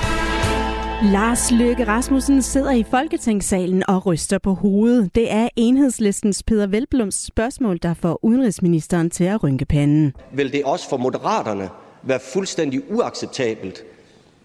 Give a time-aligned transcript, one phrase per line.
[1.14, 5.16] Lars Løkke Rasmussen sidder i Folketingssalen og ryster på hovedet.
[5.16, 10.14] Det er enhedslistens Peter Velblums spørgsmål, der får udenrigsministeren til at rynke panden.
[10.34, 11.70] Vil det også for moderaterne
[12.04, 13.84] være fuldstændig uacceptabelt,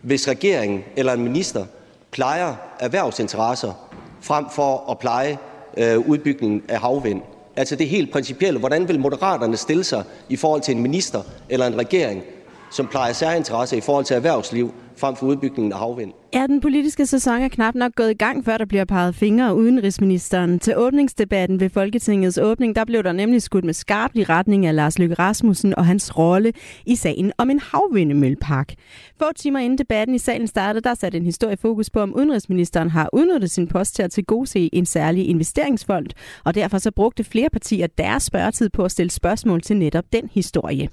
[0.02, 1.64] hvis regeringen eller en minister
[2.10, 3.72] plejer erhvervsinteresser
[4.20, 5.38] frem for at pleje
[5.76, 7.22] øh, udbygningen af havvind?
[7.56, 8.58] Altså det helt principielle.
[8.60, 12.22] Hvordan vil moderaterne stille sig i forhold til en minister eller en regering,
[12.70, 16.12] som plejer særinteresser i forhold til erhvervsliv frem for udbygningen af havvind?
[16.36, 19.48] Ja, den politiske sæson er knap nok gået i gang, før der bliver peget fingre
[19.48, 20.58] af udenrigsministeren.
[20.58, 24.74] Til åbningsdebatten ved Folketingets åbning, der blev der nemlig skudt med skarp i retning af
[24.74, 26.52] Lars Løkke Rasmussen og hans rolle
[26.86, 28.74] i sagen om en havvindemøllepark.
[29.18, 32.90] Få timer inden debatten i salen startede, der satte en historie fokus på, om udenrigsministeren
[32.90, 36.06] har udnyttet sin post til at tilgodese en særlig investeringsfond,
[36.44, 40.30] og derfor så brugte flere partier deres spørgetid på at stille spørgsmål til netop den
[40.32, 40.88] historie.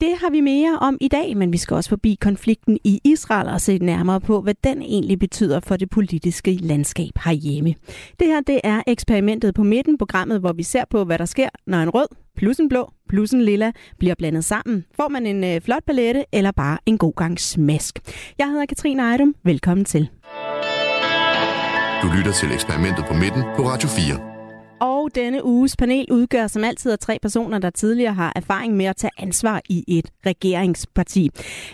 [0.00, 3.48] Det har vi mere om i dag, men vi skal også forbi konflikten i Israel
[3.48, 7.74] og se nærmere på, hvad den egentlig betyder for det politiske landskab herhjemme.
[8.20, 11.48] Det her det er eksperimentet på midten, programmet, hvor vi ser på, hvad der sker,
[11.66, 14.84] når en rød plus en blå plus en lilla bliver blandet sammen.
[14.96, 17.98] Får man en øh, flot palette eller bare en god gang smask.
[18.38, 19.34] Jeg hedder Katrine Ejdum.
[19.44, 20.08] Velkommen til.
[22.02, 24.27] Du lytter til eksperimentet på midten på Radio 4.
[25.08, 28.84] Og denne uges panel udgør som altid af tre personer, der tidligere har erfaring med
[28.86, 31.30] at tage ansvar i et regeringsparti.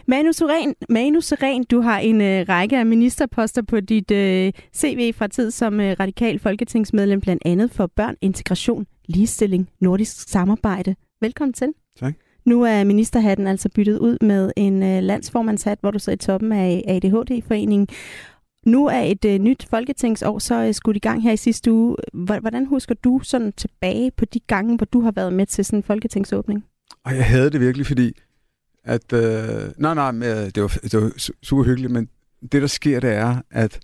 [0.07, 5.13] Manu Seren, Manu Seren du har en øh, række af ministerposter på dit øh, CV
[5.15, 10.95] fra tid som øh, radikal folketingsmedlem, blandt andet for børn, integration, ligestilling, nordisk samarbejde.
[11.21, 11.69] Velkommen til.
[12.01, 12.15] Tak.
[12.45, 16.53] Nu er ministerhatten altså byttet ud med en øh, landsformandshat, hvor du sidder i toppen
[16.53, 17.89] af ADHD-foreningen.
[18.67, 21.97] Nu er et øh, nyt folketingsår så øh, skudt i gang her i sidste uge.
[22.13, 25.79] Hvordan husker du sådan tilbage på de gange, hvor du har været med til sådan
[25.79, 26.65] en folketingsåbning?
[27.05, 28.13] Og jeg havde det virkelig, fordi
[28.85, 29.13] at...
[29.13, 32.09] Øh, nej, nej, øh, det var, det var super hyggeligt, men
[32.53, 33.81] det, der sker, det er, at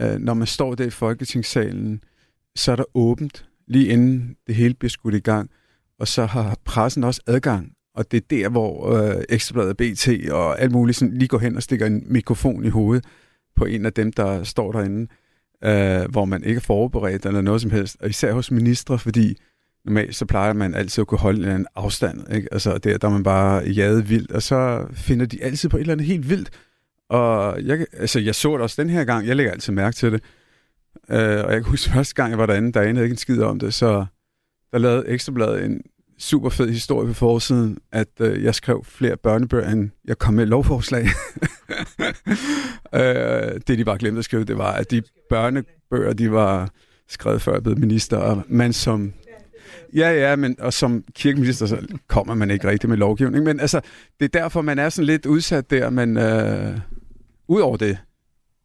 [0.00, 2.04] øh, når man står der i folketingssalen,
[2.56, 5.50] så er der åbent, lige inden det hele bliver skudt i gang,
[5.98, 7.72] og så har pressen også adgang.
[7.94, 11.56] Og det er der, hvor øh, Ekstrabladet BT og alt muligt sådan, lige går hen
[11.56, 13.04] og stikker en mikrofon i hovedet
[13.60, 15.06] på en af dem, der står derinde,
[15.64, 17.96] øh, hvor man ikke er forberedt eller noget som helst.
[18.00, 19.36] Og især hos ministre, fordi
[19.84, 22.34] normalt så plejer man altid at kunne holde en afstand.
[22.34, 22.48] Ikke?
[22.52, 25.80] Altså der, der er man bare jaget vildt, og så finder de altid på et
[25.80, 26.50] eller andet helt vildt.
[27.08, 30.12] Og jeg, altså, jeg så det også den her gang, jeg lægger altid mærke til
[30.12, 30.22] det.
[31.10, 33.42] Øh, og jeg kan huske første gang, jeg var derinde, der anede ikke en skid
[33.42, 34.06] om det, så
[34.72, 35.82] der lavede Ekstrabladet en
[36.18, 40.46] super fed historie på forsiden, at øh, jeg skrev flere børnebøger, end jeg kom med
[40.46, 41.06] lovforslag.
[42.94, 46.70] øh, det, de bare glemte at skrive, det var, at de børnebøger, de var
[47.08, 49.12] skrevet før jeg blev minister, og man som
[49.94, 53.44] Ja, ja, men og som kirkeminister, så kommer man ikke rigtig med lovgivning.
[53.44, 53.80] Men altså,
[54.20, 56.78] det er derfor, man er sådan lidt udsat der, men øh,
[57.48, 57.98] ud over det,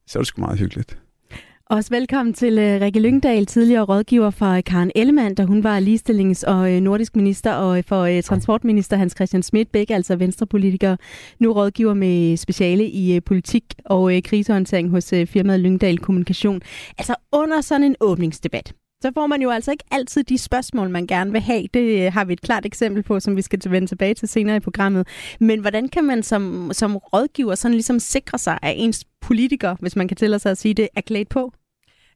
[0.08, 0.98] så er det sgu meget hyggeligt.
[1.70, 5.80] Også velkommen til øh, Rikke Lyngdal, tidligere rådgiver for øh, Karen Ellemann, da hun var
[5.80, 10.98] ligestillings- og øh, nordisk minister, og for transportminister Hans Christian Schmidt, begge altså venstrepolitikere,
[11.40, 16.62] nu rådgiver med speciale i politik og krisehåndtering hos firmaet Lyngdal Kommunikation.
[16.98, 18.74] Altså under sådan en åbningsdebat,
[19.06, 21.68] så får man jo altså ikke altid de spørgsmål, man gerne vil have.
[21.74, 24.56] Det øh, har vi et klart eksempel på, som vi skal vende tilbage til senere
[24.56, 25.08] i programmet.
[25.40, 29.96] Men hvordan kan man som, som rådgiver sådan ligesom sikre sig, at ens politiker, hvis
[29.96, 31.52] man kan tillade sig at sige det, er klædt på?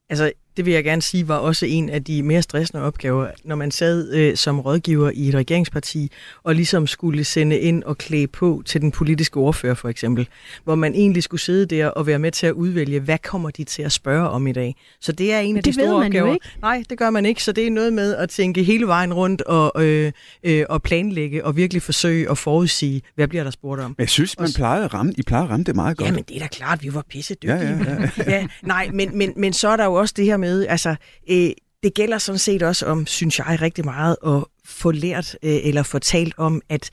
[0.10, 3.56] Altså, det vil jeg gerne sige, var også en af de mere stressende opgaver, når
[3.56, 6.12] man sad øh, som rådgiver i et regeringsparti,
[6.44, 10.28] og ligesom skulle sende ind og klæde på til den politiske ordfører for eksempel,
[10.64, 13.64] hvor man egentlig skulle sidde der og være med til at udvælge, hvad kommer de
[13.64, 14.76] til at spørge om i dag.
[15.02, 16.34] Så det er en af det de store man opgaver.
[16.34, 16.48] ikke.
[16.62, 19.42] Nej, det gør man ikke, så det er noget med at tænke hele vejen rundt
[19.42, 20.12] og, øh,
[20.44, 23.96] øh, og planlægge og virkelig forsøge at forudsige, hvad bliver der spurgt om.
[23.98, 26.08] Men jeg synes, man plejer at ramme, I plejer at ramme det meget godt.
[26.08, 27.60] Jamen, det er da klart, vi var pisse dygtige.
[27.60, 28.32] Ja, ja, ja.
[28.32, 30.96] ja, nej, men, men, men så er der jo også det her med, altså,
[31.30, 31.52] øh,
[31.84, 35.84] det gælder sådan set også om, synes jeg rigtig meget, at få lært øh, eller
[35.84, 36.90] få talt om, at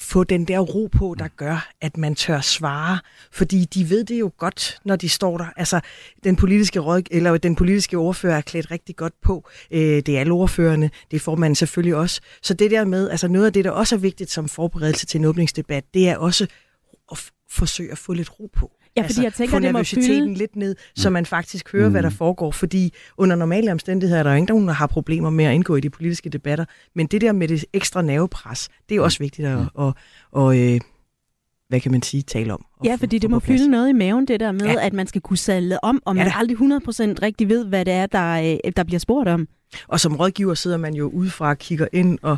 [0.00, 2.98] få den der ro på, der gør, at man tør svare.
[3.32, 5.46] Fordi de ved det jo godt, når de står der.
[5.56, 5.80] Altså,
[6.24, 9.48] den politiske, råd, eller den politiske ordfører er klædt rigtig godt på.
[9.70, 12.20] Øh, det er alle ordførerne, det får man selvfølgelig også.
[12.42, 15.18] Så det der med, altså noget af det, der også er vigtigt som forberedelse til
[15.18, 16.46] en åbningsdebat, det er også
[17.12, 18.70] at forsøge at få lidt ro på.
[18.96, 21.86] Ja, fordi jeg tænker, få det må nervøsiteten fylde- lidt ned, så man faktisk hører,
[21.88, 21.92] mm.
[21.92, 22.50] hvad der foregår.
[22.50, 25.80] Fordi under normale omstændigheder er der jo ingen, der har problemer med at indgå i
[25.80, 26.64] de politiske debatter.
[26.94, 29.92] Men det der med det ekstra nervepres, det er også vigtigt at, at,
[30.36, 30.82] at, at,
[31.68, 32.64] hvad kan man sige, tale om.
[32.84, 34.86] Ja, fordi det må fylde noget i maven, det der med, ja.
[34.86, 36.62] at man skal kunne sadle om, og man ja, aldrig 100%
[37.22, 39.48] rigtig ved, hvad det er, der, øh, der bliver spurgt om.
[39.88, 42.36] Og som rådgiver sidder man jo udefra og kigger ind og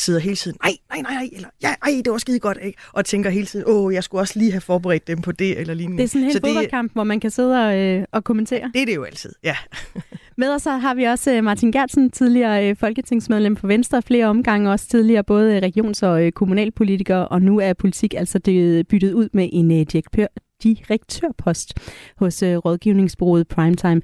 [0.00, 2.78] sidder hele tiden, nej, nej, nej, eller ja, ej, det var skide godt, ikke?
[2.92, 5.74] og tænker hele tiden, åh, jeg skulle også lige have forberedt dem på det, eller
[5.74, 5.98] lignende.
[5.98, 8.70] Det er sådan en helt fodboldkamp, hvor man kan sidde og, øh, og kommentere.
[8.74, 9.56] Det er det jo altid, ja.
[10.36, 14.26] Med os så har vi også øh, Martin Gertsen, tidligere øh, folketingsmedlem for Venstre, flere
[14.26, 19.12] omgange også tidligere både regions- og øh, kommunalpolitiker, og nu er politik altså det byttet
[19.12, 20.26] ud med en direktør,
[20.62, 21.74] direktørpost
[22.16, 24.00] hos rådgivningsbureauet Primetime.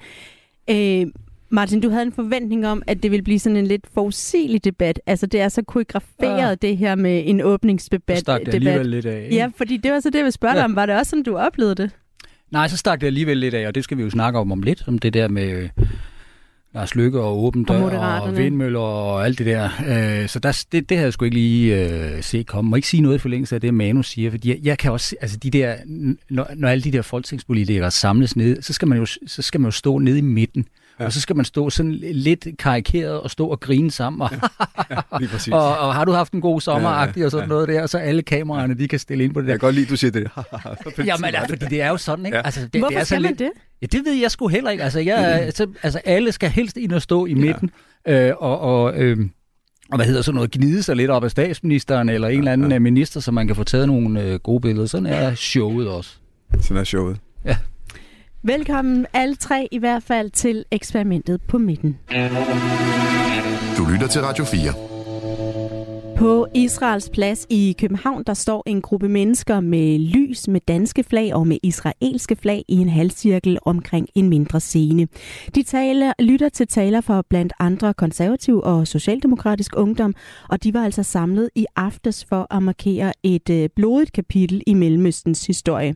[0.70, 1.06] Øh,
[1.48, 5.00] Martin, du havde en forventning om, at det ville blive sådan en lidt forudsigelig debat.
[5.06, 6.68] Altså, det er så koreograferet, ja.
[6.68, 8.18] det her med en åbningsdebat.
[8.18, 9.28] Så stak det alligevel lidt af.
[9.32, 10.58] Ja, fordi det var så det, jeg ville spørge ja.
[10.58, 10.76] dig om.
[10.76, 11.90] Var det også sådan, du oplevede det?
[12.50, 14.62] Nej, så stak det alligevel lidt af, og det skal vi jo snakke om om
[14.62, 15.68] lidt, om det der med øh,
[16.74, 19.64] Lars Lykke og åben dør og, og vindmøller og alt det der.
[19.64, 22.70] Øh, så der, det, det havde jeg sgu ikke lige øh, se komme.
[22.70, 25.16] Må ikke sige noget for længst af det, Manu siger, fordi jeg, jeg kan også,
[25.20, 25.76] altså de der,
[26.30, 29.66] når, når alle de der folketingspolitikere samles ned, så skal man jo, så skal man
[29.66, 30.66] jo stå nede i midten.
[31.00, 31.04] Ja.
[31.04, 34.22] Og så skal man stå sådan lidt karikeret og stå og grine sammen.
[34.22, 34.30] Og,
[34.90, 35.52] ja, lige præcis.
[35.62, 37.48] og, og har du haft en god sommer ja, ja, og sådan ja.
[37.48, 39.52] noget der, og så alle kameraerne, de kan stille ind på det der.
[39.52, 40.30] Jeg kan godt lide, du siger det.
[41.06, 42.36] Jamen, ja, fordi det er jo sådan, ikke?
[42.36, 42.42] Ja.
[42.44, 43.50] Altså, det, Hvorfor det er skal man lidt, det?
[43.82, 44.84] Ja, det ved jeg sgu heller ikke.
[44.84, 47.70] Altså, jeg, altså, altså alle skal helst ind og stå i midten.
[48.06, 48.28] Ja.
[48.28, 49.18] Øh, og, og øh,
[49.90, 52.72] og hvad hedder så noget, gnide sig lidt op af statsministeren eller en eller anden
[52.72, 52.78] ja.
[52.78, 54.86] minister, så man kan få taget nogle øh, gode billeder.
[54.86, 56.16] Sådan er showet også.
[56.60, 57.16] Sådan er showet.
[57.44, 57.56] Ja.
[58.46, 61.98] Velkommen alle tre i hvert fald til eksperimentet på midten.
[63.78, 64.95] Du lytter til Radio 4.
[66.16, 71.34] På Israels plads i København, der står en gruppe mennesker med lys, med danske flag
[71.34, 75.08] og med israelske flag i en halvcirkel omkring en mindre scene.
[75.54, 80.14] De taler, lytter til taler for blandt andre konservativ og socialdemokratisk ungdom,
[80.48, 84.74] og de var altså samlet i aftes for at markere et øh, blodigt kapitel i
[84.74, 85.94] Mellemøstens historie.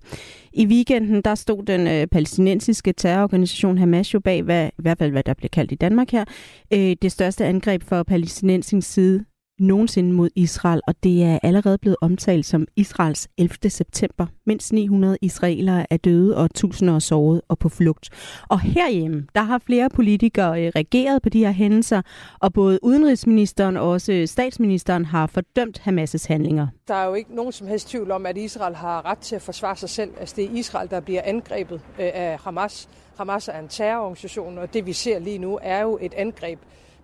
[0.52, 5.10] I weekenden der stod den øh, palæstinensiske terrororganisation Hamas jo bag, hvad, i hvert fald
[5.10, 6.24] hvad der blev kaldt i Danmark her,
[6.72, 9.24] øh, det største angreb for palæstinensisk side
[9.60, 13.70] nogensinde mod Israel, og det er allerede blevet omtalt som Israels 11.
[13.70, 14.26] september.
[14.46, 18.08] Mindst 900 israelere er døde, og tusinder er såret og på flugt.
[18.48, 22.02] Og herhjemme, der har flere politikere øh, reageret på de her hændelser,
[22.40, 26.66] og både udenrigsministeren og også statsministeren har fordømt Hamas' handlinger.
[26.88, 29.42] Der er jo ikke nogen som helst tvivl om, at Israel har ret til at
[29.42, 30.10] forsvare sig selv.
[30.20, 32.88] Altså det er Israel, der bliver angrebet øh, af Hamas.
[33.18, 36.58] Hamas er en terrororganisation, og det vi ser lige nu er jo et angreb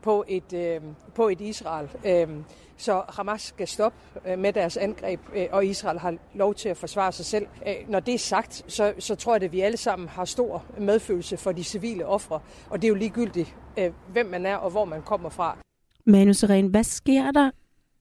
[0.06, 0.80] på et, øh,
[1.14, 1.88] på et Israel.
[2.06, 2.28] Øh,
[2.76, 6.76] så Hamas skal stoppe øh, med deres angreb, øh, og Israel har lov til at
[6.76, 7.46] forsvare sig selv.
[7.66, 10.64] Øh, når det er sagt, så, så tror jeg, at vi alle sammen har stor
[10.78, 14.70] medfølelse for de civile ofre, og det er jo ligegyldigt, øh, hvem man er og
[14.70, 15.58] hvor man kommer fra.
[16.06, 17.50] Manu Seren, hvad sker der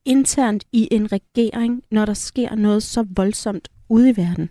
[0.05, 4.49] internt i en regering, når der sker noget så voldsomt ude i verden?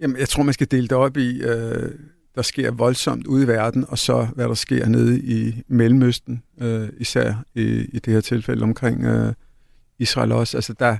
[0.00, 1.42] Jamen, jeg tror, man skal dele det op i...
[1.42, 1.90] Øh
[2.40, 6.88] der sker voldsomt ude i verden, og så hvad der sker nede i Mellemøsten, øh,
[6.98, 9.32] især i, i det her tilfælde omkring øh,
[9.98, 10.56] Israel også.
[10.56, 10.96] Altså, der,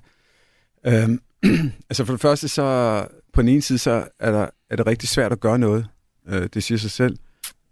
[0.87, 1.09] øh,
[1.91, 5.09] altså for det første, så på den ene side, så er, der, er det rigtig
[5.09, 5.87] svært at gøre noget.
[6.29, 7.17] Øh, det siger sig selv.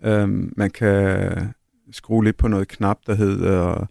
[0.05, 1.55] Øh, man kan
[1.93, 3.87] skrue lidt på noget knap, der hedder,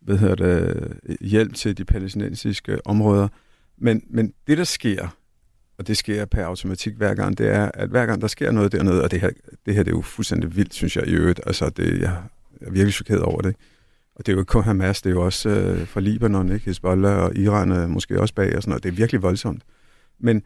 [0.00, 3.28] hvad hedder det, hjælp til de palæstinensiske områder.
[3.78, 5.16] Men, men det, der sker,
[5.80, 8.72] og det sker per automatik hver gang, det er, at hver gang der sker noget
[8.72, 9.30] dernede, og det her,
[9.66, 12.22] det her det er jo fuldstændig vildt, synes jeg i øvrigt, altså det, jeg
[12.60, 13.56] er virkelig chokeret over det.
[14.14, 16.66] Og det er jo ikke kun Hamas, det er jo også øh, fra Libanon, ikke?
[16.66, 18.82] Hezbollah og Iran er måske også bag og sådan noget.
[18.82, 19.62] Det er virkelig voldsomt.
[20.18, 20.42] Men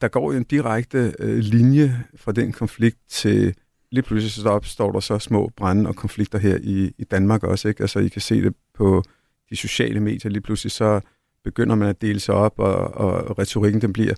[0.00, 3.54] der går jo en direkte øh, linje fra den konflikt til,
[3.90, 7.68] lige pludselig så opstår der så små brænde og konflikter her i, i Danmark også,
[7.68, 7.80] ikke?
[7.80, 9.02] Altså I kan se det på
[9.50, 11.00] de sociale medier, lige pludselig så
[11.44, 14.14] begynder man at dele sig op, og, og retorikken den bliver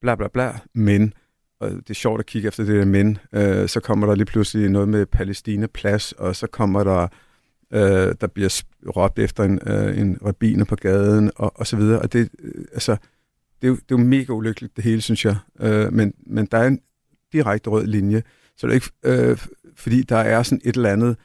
[0.00, 1.14] bla bla bla, men,
[1.60, 4.24] og det er sjovt at kigge efter det der men, øh, så kommer der lige
[4.26, 7.08] pludselig noget med Palæstina plads, og så kommer der,
[7.72, 8.62] øh, der bliver
[8.96, 12.64] råbt efter en, øh, en rabiner på gaden, og, og så videre, og det, øh,
[12.72, 12.96] altså,
[13.60, 16.46] det er, jo, det er jo mega ulykkeligt, det hele, synes jeg, øh, men, men
[16.46, 16.80] der er en
[17.32, 18.22] direkte rød linje,
[18.56, 19.38] så det er ikke, øh,
[19.76, 21.16] fordi der er sådan et eller andet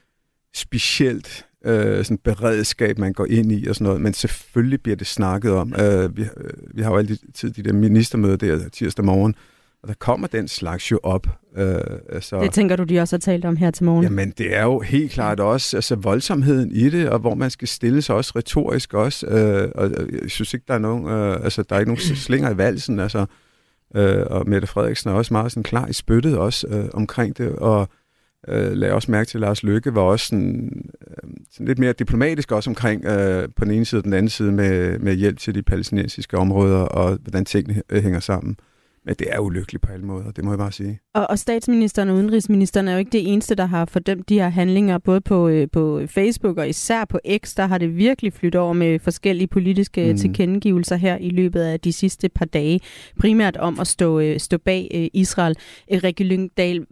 [0.54, 5.08] specielt øh, sådan beredskab, man går ind i og sådan noget, men selvfølgelig bliver det
[5.08, 5.74] snakket om.
[5.80, 6.28] Øh, vi, øh,
[6.74, 9.36] vi har jo altid tid de der ministermøder der tirsdag morgen,
[9.84, 11.28] og der kommer den slags jo op.
[11.58, 11.76] Øh,
[12.10, 14.04] altså, det tænker du, de også har talt om her til morgen?
[14.04, 17.68] Jamen, det er jo helt klart også altså, voldsomheden i det, og hvor man skal
[17.68, 19.28] stille sig også retorisk også.
[19.28, 19.92] Øh, og
[20.22, 23.00] jeg synes ikke, der er nogen, øh, altså, der er ikke nogen slinger i valsen.
[23.00, 23.26] Altså,
[23.96, 27.56] øh, og Mette Frederiksen er også meget sådan klar i spyttet også øh, omkring det,
[27.56, 27.90] og
[28.48, 30.72] øh, lagde også mærke til, at Lars Lykke var også sådan,
[31.02, 34.30] øh, sådan lidt mere diplomatisk også omkring øh, på den ene side og den anden
[34.30, 38.56] side med, med hjælp til de palæstinensiske områder og hvordan tingene hænger sammen.
[39.06, 41.00] Men det er ulykkeligt på alle måder, det må jeg bare sige.
[41.14, 44.50] Og, og statsministeren og udenrigsministeren er jo ikke det eneste, der har fordømt de her
[44.50, 48.62] handlinger, både på, øh, på Facebook og især på X, der har det virkelig flyttet
[48.62, 50.18] over med forskellige politiske mm.
[50.18, 52.80] tilkendegivelser her i løbet af de sidste par dage.
[53.20, 55.58] Primært om at stå, øh, stå bag øh, Israel.
[55.92, 56.86] Rikke Lyngdal,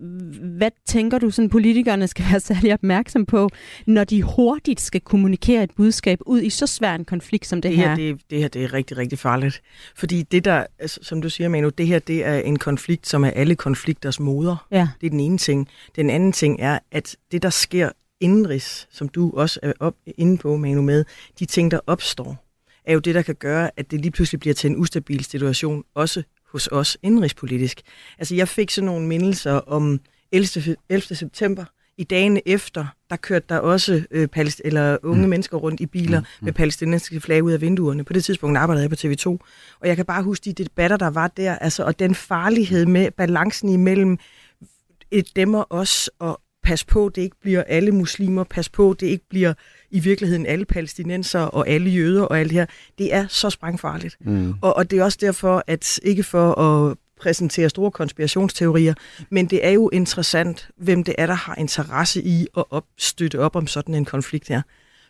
[0.57, 3.49] hvad tænker du, sådan politikerne skal være særlig opmærksom på,
[3.87, 7.69] når de hurtigt skal kommunikere et budskab ud i så svær en konflikt som det,
[7.69, 7.89] det her?
[7.89, 9.61] her det, det her det er rigtig, rigtig farligt.
[9.95, 13.23] Fordi det der, altså, som du siger, Manu, det her det er en konflikt, som
[13.23, 14.67] er alle konflikters moder.
[14.71, 14.87] Ja.
[15.01, 15.67] Det er den ene ting.
[15.95, 17.89] Den anden ting er, at det, der sker
[18.19, 21.05] indenrigs, som du også er op, inde på, Manu, med,
[21.39, 22.45] de ting, der opstår,
[22.85, 25.83] er jo det, der kan gøre, at det lige pludselig bliver til en ustabil situation,
[25.95, 27.81] også hos os indenrigspolitisk.
[28.19, 29.99] Altså, jeg fik sådan nogle mindelser om
[30.31, 30.75] 11.
[30.89, 31.15] 11.
[31.15, 31.65] september,
[31.97, 35.29] i dagene efter, der kørte der også øh, palest- eller unge mm.
[35.29, 36.25] mennesker rundt i biler mm.
[36.41, 38.03] Med palæstinensiske flag ud af vinduerne.
[38.03, 39.27] På det tidspunkt arbejdede jeg på TV2.
[39.79, 43.11] Og jeg kan bare huske de debatter, der var der, altså, og den farlighed med
[43.11, 44.17] balancen imellem
[45.11, 49.07] et dem og os, og pas på, det ikke bliver alle muslimer, pas på, det
[49.07, 49.53] ikke bliver
[49.91, 52.65] i virkeligheden alle palæstinenser og alle jøder og alt det her.
[52.97, 54.17] Det er så sprængfarligt.
[54.21, 54.53] Mm.
[54.61, 58.93] Og, og det er også derfor, at ikke for at præsentere store konspirationsteorier,
[59.29, 63.39] men det er jo interessant, hvem det er, der har interesse i at op, støtte
[63.39, 64.61] op om sådan en konflikt her.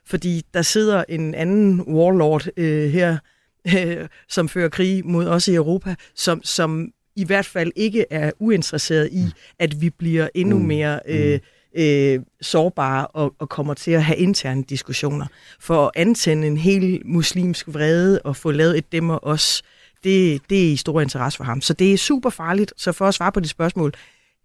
[0.06, 3.18] Fordi der sidder en anden warlord øh, her,
[3.78, 8.32] øh, som fører krig mod os i Europa, som, som i hvert fald ikke er
[8.40, 9.26] uinteresseret i,
[9.60, 10.66] at vi bliver endnu mm.
[10.66, 11.40] mere øh,
[11.76, 15.26] øh, sårbare og, og kommer til at have interne diskussioner.
[15.60, 19.64] For at antænde en helt muslimsk vrede og få lavet et dem og os
[20.04, 21.62] det, det er i stor interesse for ham.
[21.62, 22.74] Så det er super farligt.
[22.78, 23.94] Så for at svare på det spørgsmål,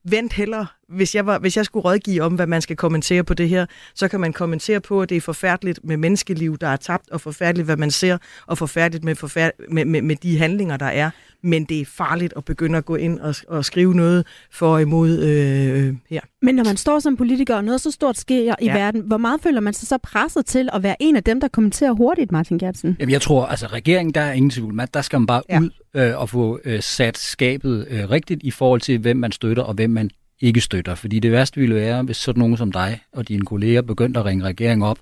[0.04, 0.66] vent heller.
[0.88, 3.66] Hvis jeg, var, hvis jeg skulle rådgive om, hvad man skal kommentere på det her,
[3.94, 7.20] så kan man kommentere på, at det er forfærdeligt med menneskeliv, der er tabt, og
[7.20, 11.10] forfærdeligt, hvad man ser, og forfærdeligt med, forfærd, med, med, med de handlinger, der er.
[11.46, 14.82] Men det er farligt at begynde at gå ind og, og skrive noget for og
[14.82, 16.20] imod øh, her.
[16.42, 18.74] Men når man står som politiker, og noget så stort sker i ja.
[18.74, 21.48] verden, hvor meget føler man sig så presset til at være en af dem, der
[21.48, 22.96] kommenterer hurtigt, Martin Gertsen?
[23.00, 24.80] Jamen jeg tror, altså regeringen, der er ingen tvivl.
[24.94, 25.60] Der skal man bare ja.
[25.60, 29.62] ud øh, og få øh, sat skabet øh, rigtigt i forhold til, hvem man støtter
[29.62, 30.10] og hvem man
[30.40, 30.94] ikke støtter.
[30.94, 34.26] Fordi det værste ville være, hvis sådan nogen som dig og dine kolleger begyndte at
[34.26, 34.98] ringe regeringen op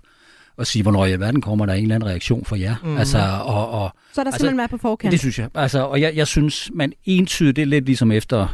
[0.57, 2.75] og sige, hvornår i verden kommer der en eller anden reaktion fra jer.
[2.85, 2.97] Mm.
[2.97, 5.13] Altså, og, og, så er der altså, simpelthen på forkant?
[5.13, 5.49] Det synes jeg.
[5.55, 8.47] Altså, og jeg, jeg synes, man entydigt, det er lidt ligesom efter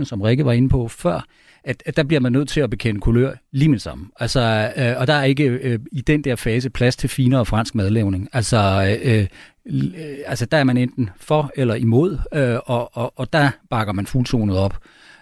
[0.00, 1.24] 9-11, som Rikke var inde på før,
[1.64, 4.10] at, at der bliver man nødt til at bekende kulør lige med sammen.
[4.20, 7.74] Altså, øh, og der er ikke øh, i den der fase plads til finere fransk
[7.74, 8.28] madlavning.
[8.32, 9.26] Altså, øh,
[9.66, 13.92] øh, altså der er man enten for eller imod, øh, og, og, og der bakker
[13.92, 14.78] man fuldtonet op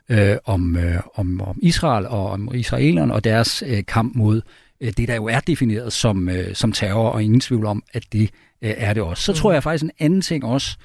[0.08, 4.40] øh, om, øh, om, om Israel og om israelerne og deres øh, kamp mod
[4.80, 8.30] det, der jo er defineret som, øh, som terror, og ingen tvivl om, at det
[8.62, 9.22] øh, er det også.
[9.22, 10.76] Så tror jeg faktisk en anden ting også,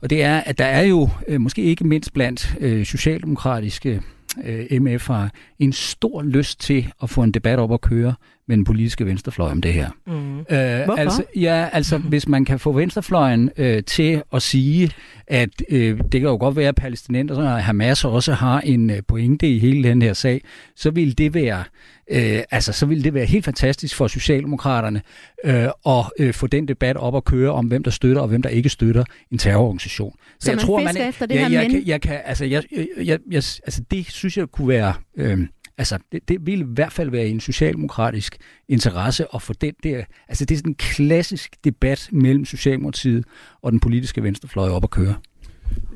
[0.00, 4.02] og det er, at der er jo øh, måske ikke mindst blandt øh, socialdemokratiske
[4.44, 8.14] øh, MF'er en stor lyst til at få en debat op at køre
[8.48, 9.90] med den politiske venstrefløj om det her.
[10.06, 10.38] Mm.
[10.38, 10.92] Øh, Hvorfor?
[10.92, 12.04] Altså, ja, altså mm.
[12.12, 14.90] hvis man kan få venstrefløjen øh, til at sige,
[15.26, 19.02] at øh, det kan jo godt være, at palæstinenserne og Hamas også har en øh,
[19.08, 20.42] pointe i hele den her sag,
[20.76, 21.64] så vil det være
[22.10, 25.02] øh, altså, så ville det være helt fantastisk for Socialdemokraterne
[25.44, 28.42] øh, at øh, få den debat op at køre om, hvem der støtter og hvem
[28.42, 30.12] der ikke støtter en terrororganisation.
[30.12, 32.44] Så, så jeg man tror, man, efter det ja, her jeg, jeg, jeg kan, altså,
[32.44, 34.94] jeg, jeg, jeg, jeg, altså, det synes jeg kunne være...
[35.16, 35.38] Øh,
[35.80, 38.36] Altså, det, det vil i hvert fald være en socialdemokratisk
[38.68, 40.04] interesse at få den der...
[40.28, 43.24] Altså, det er sådan en klassisk debat mellem Socialdemokratiet
[43.62, 45.14] og den politiske venstrefløj op at køre.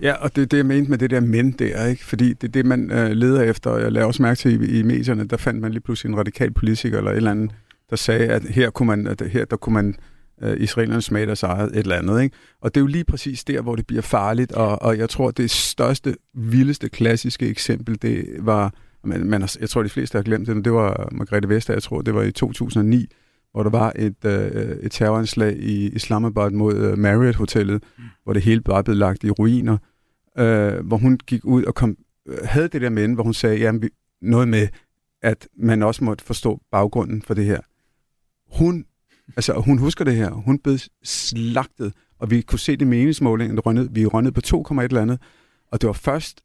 [0.03, 2.05] Ja, og det er det, jeg mente med det der men der, ikke?
[2.05, 4.79] Fordi det er det, man øh, leder efter, og jeg laver også mærke til i,
[4.79, 7.51] i medierne, der fandt man lige pludselig en radikal politiker eller et eller andet,
[7.91, 9.95] der sagde, at her kunne man, at her der kunne man
[10.43, 12.23] øh, israelerne smage deres eget et eller andet.
[12.23, 12.37] Ikke?
[12.61, 15.31] Og det er jo lige præcis der, hvor det bliver farligt, og, og jeg tror,
[15.31, 18.75] det største, vildeste, klassiske eksempel, det var
[19.05, 21.83] man, men jeg tror, de fleste har glemt det, men det var Margrethe Vestager, jeg
[21.83, 23.07] tror, det var i 2009,
[23.53, 28.05] hvor der var et, øh, et terroranslag i Islamabad mod øh, Marriott-hotellet, mm.
[28.25, 29.79] hvor det hele bare blev lagt i ruiner,
[30.39, 31.97] øh, hvor hun gik ud og kom,
[32.29, 33.91] øh, havde det der med, hvor hun sagde jamen,
[34.23, 34.69] noget med,
[35.23, 37.61] at man også måtte forstå baggrunden for det her.
[38.59, 38.85] Hun,
[39.37, 40.31] altså, hun husker det her.
[40.31, 43.59] Hun blev slagtet, og vi kunne se det meningsmålingen,
[43.91, 45.21] vi rønnede på 2, et eller andet,
[45.73, 46.41] og det var først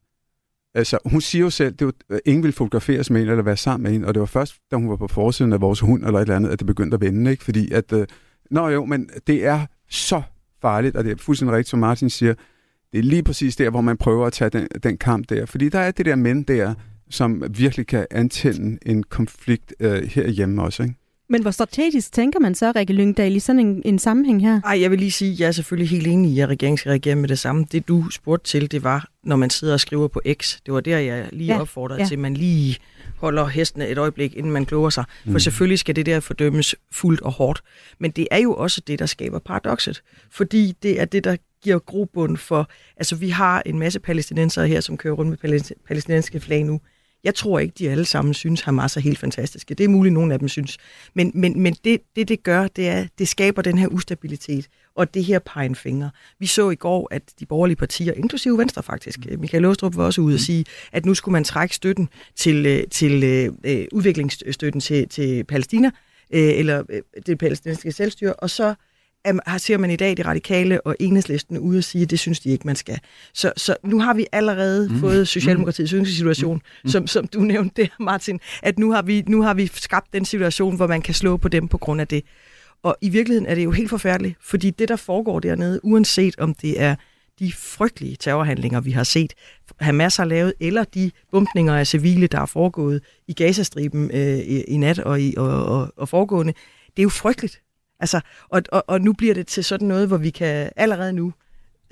[0.75, 3.57] Altså, hun siger jo selv, det var, øh, ingen ville fotograferes med en eller være
[3.57, 6.05] sammen med en, og det var først, da hun var på forsiden af vores hund
[6.05, 7.43] eller et eller andet, at det begyndte at vende, ikke?
[7.43, 8.07] Fordi at, øh,
[8.51, 10.21] nå jo, men det er så
[10.61, 12.33] farligt, og det er fuldstændig rigtigt, som Martin siger,
[12.91, 15.45] det er lige præcis der, hvor man prøver at tage den, den kamp der.
[15.45, 16.73] Fordi der er det der mænd der,
[17.09, 20.95] som virkelig kan antænde en konflikt øh, herhjemme også, ikke?
[21.29, 24.61] Men hvor strategisk tænker man så, Rikke Lyngdal, i sådan en, en sammenhæng her?
[24.61, 26.89] Ej, jeg vil lige sige, at jeg er selvfølgelig helt enig i, at regeringen skal
[26.89, 27.65] reagere med det samme.
[27.71, 30.57] Det du spurgte til, det var, når man sidder og skriver på X.
[30.65, 31.61] Det var der, jeg lige ja.
[31.61, 32.07] opfordrede ja.
[32.07, 32.77] til, at man lige
[33.17, 35.03] holder hestene et øjeblik, inden man kloger sig.
[35.23, 35.39] For mm.
[35.39, 37.61] selvfølgelig skal det der fordømmes fuldt og hårdt.
[37.99, 40.01] Men det er jo også det, der skaber paradokset.
[40.31, 42.69] Fordi det er det, der giver grobund for...
[42.97, 46.81] Altså, vi har en masse palæstinenser her, som kører rundt med palæstinensiske flag nu.
[47.23, 49.73] Jeg tror ikke, de alle sammen synes, Hamas er helt fantastiske.
[49.73, 50.77] Det er muligt, nogle af dem synes.
[51.13, 55.13] Men, men, men det, det, det gør, det er, det skaber den her ustabilitet og
[55.13, 56.09] det her pegen fingre.
[56.39, 59.39] Vi så i går, at de borgerlige partier, inklusive Venstre faktisk, mm.
[59.39, 60.43] Michael Åstrup var også ude at mm.
[60.45, 63.23] sige, at nu skulle man trække støtten til, øh, til
[63.63, 65.91] øh, udviklingsstøtten til, til Palæstina,
[66.33, 68.75] øh, eller øh, det palæstinensiske selvstyre, og så
[69.47, 72.39] her ser man i dag de radikale og enhedslisten ude og sige, at det synes
[72.39, 72.99] de ikke, man skal.
[73.33, 74.99] Så, så nu har vi allerede mm.
[74.99, 76.05] fået Socialdemokratiets mm.
[76.05, 76.89] situation, mm.
[76.89, 80.25] som, som du nævnte der, Martin, at nu har, vi, nu har vi skabt den
[80.25, 82.23] situation, hvor man kan slå på dem på grund af det.
[82.83, 86.53] Og i virkeligheden er det jo helt forfærdeligt, fordi det, der foregår dernede, uanset om
[86.53, 86.95] det er
[87.39, 89.33] de frygtelige terrorhandlinger, vi har set,
[89.79, 94.61] Hamas har lavet, eller de bumpninger af civile, der er foregået i Gazastriben øh, i,
[94.61, 96.53] i nat og, i, og, og, og foregående,
[96.87, 97.61] det er jo frygteligt.
[97.99, 101.33] Altså, og, og, og nu bliver det til sådan noget, hvor vi kan allerede nu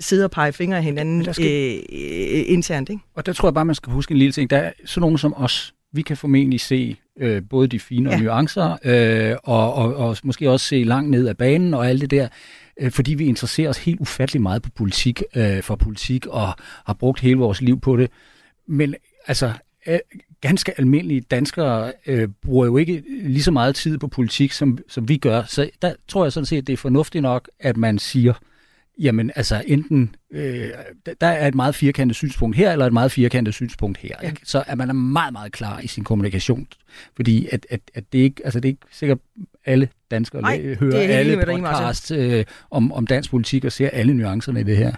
[0.00, 1.46] sidde og pege fingre af hinanden skal...
[1.46, 2.88] øh, øh, internt.
[2.90, 3.02] Ikke?
[3.14, 4.50] Og der tror jeg bare, man skal huske en lille ting.
[4.50, 8.18] Der er sådan nogen som os, vi kan formentlig se øh, både de fine ja.
[8.18, 12.10] nuancer, øh, og, og, og måske også se langt ned ad banen og alt det
[12.10, 12.28] der,
[12.80, 16.46] øh, fordi vi interesserer os helt ufattelig meget på politik, øh, for politik, og
[16.86, 18.10] har brugt hele vores liv på det.
[18.66, 18.94] Men
[19.26, 19.52] altså,
[19.86, 19.98] øh,
[20.40, 25.08] ganske almindelige danskere øh, bruger jo ikke lige så meget tid på politik, som, som
[25.08, 25.42] vi gør.
[25.42, 28.32] Så der tror jeg sådan set, at det er fornuftigt nok, at man siger,
[28.98, 30.68] jamen altså enten, øh,
[31.20, 34.14] der er et meget firkantet synspunkt her, eller et meget firkantet synspunkt her.
[34.22, 34.28] Ja.
[34.28, 34.40] Ikke?
[34.44, 36.66] Så er man er meget, meget klar i sin kommunikation.
[37.16, 39.18] Fordi at, at, at det, ikke, altså det er ikke sikkert
[39.64, 44.60] alle danskere Nej, hører alle podcasts øh, om, om dansk politik og ser alle nuancerne
[44.60, 44.92] i det her.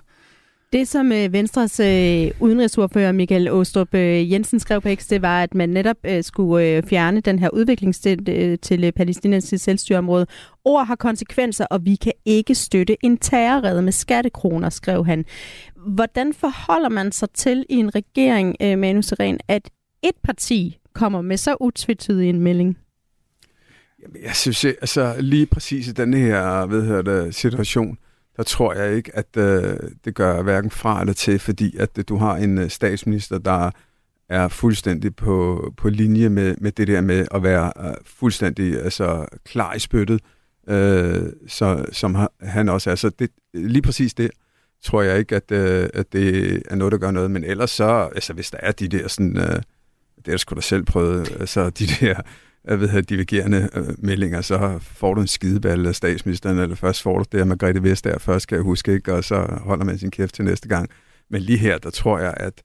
[0.73, 5.43] Det, som øh, Venstres øh, udenrigsordfører Michael Åstrup øh, Jensen skrev på X, det var,
[5.43, 10.27] at man netop øh, skulle øh, fjerne den her udviklingsstøtte øh, til øh, palæstinensiske selvstyreområde.
[10.65, 15.25] Ord har konsekvenser, og vi kan ikke støtte en terrorrede med skattekroner, skrev han.
[15.77, 19.71] Hvordan forholder man sig til i en regering, øh, Manu Seren, at
[20.03, 22.79] et parti kommer med så utvetydig en melding?
[24.23, 27.99] Jeg synes, øh, altså lige præcis i den her ved her, der, situation,
[28.39, 32.05] der tror jeg ikke, at øh, det gør hverken fra eller til, fordi at øh,
[32.09, 33.71] du har en øh, statsminister, der
[34.29, 39.27] er fuldstændig på, på linje med, med det der med at være øh, fuldstændig altså,
[39.45, 40.21] klar i spyttet,
[40.69, 42.95] øh, så, som han også er.
[42.95, 44.31] Så det, lige præcis det
[44.83, 47.31] tror jeg ikke, at, øh, at det er noget, der gør noget.
[47.31, 49.63] Men ellers så, altså hvis der er de der sådan, øh,
[50.25, 52.21] det er sgu da selv prøvet, altså de der
[52.69, 57.19] jeg ved, divergerende øh, meldinger, så får du en skideball af statsministeren, eller først får
[57.19, 59.15] du det af Margrethe Vestager, først skal jeg huske, ikke?
[59.15, 60.91] og så holder man sin kæft til næste gang.
[61.31, 62.63] Men lige her, der tror jeg, at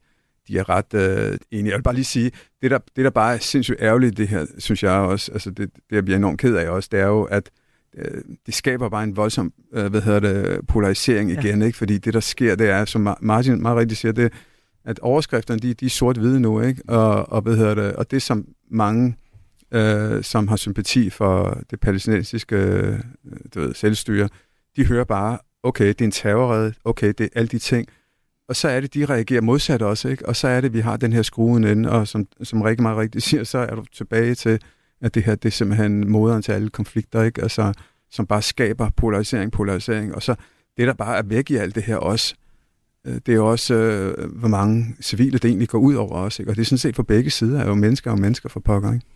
[0.48, 1.70] de er ret øh, enige.
[1.70, 2.30] Jeg vil bare lige sige,
[2.62, 5.70] det der, det der bare er sindssygt ærgerligt, det her, synes jeg også, altså det,
[5.90, 7.50] det jeg bliver enormt ked af også, det er jo, at
[7.98, 11.66] øh, det skaber bare en voldsom, øh, hvad hedder det, polarisering igen, ja.
[11.66, 11.78] ikke?
[11.78, 14.32] Fordi det, der sker, det er, som Martin meget rigtigt siger, det
[14.84, 16.82] at overskrifterne, de, de er sort-hvide nu, ikke?
[16.88, 19.16] Og, og, hvad hedder det, og det, som mange
[19.74, 22.98] øh, som har sympati for det palæstinensiske øh,
[23.54, 24.28] du ved, selvstyre,
[24.76, 27.88] de hører bare, okay, det er en terrorred, okay, det er alle de ting.
[28.48, 30.28] Og så er det, de reagerer modsat også, ikke?
[30.28, 32.98] Og så er det, vi har den her skruen inde, og som, som Rikke meget
[32.98, 34.60] rigtigt siger, så er du tilbage til,
[35.00, 37.42] at det her, det er simpelthen moderen til alle konflikter, ikke?
[37.42, 37.72] Altså,
[38.10, 40.34] som bare skaber polarisering, polarisering, og så
[40.76, 42.34] det, der bare er væk i alt det her også,
[43.06, 46.38] øh, det er jo også, øh, hvor mange civile det egentlig går ud over os,
[46.38, 46.50] ikke?
[46.50, 48.92] Og det er sådan set for begge sider, er jo mennesker og mennesker for pokker,
[48.92, 49.06] ikke?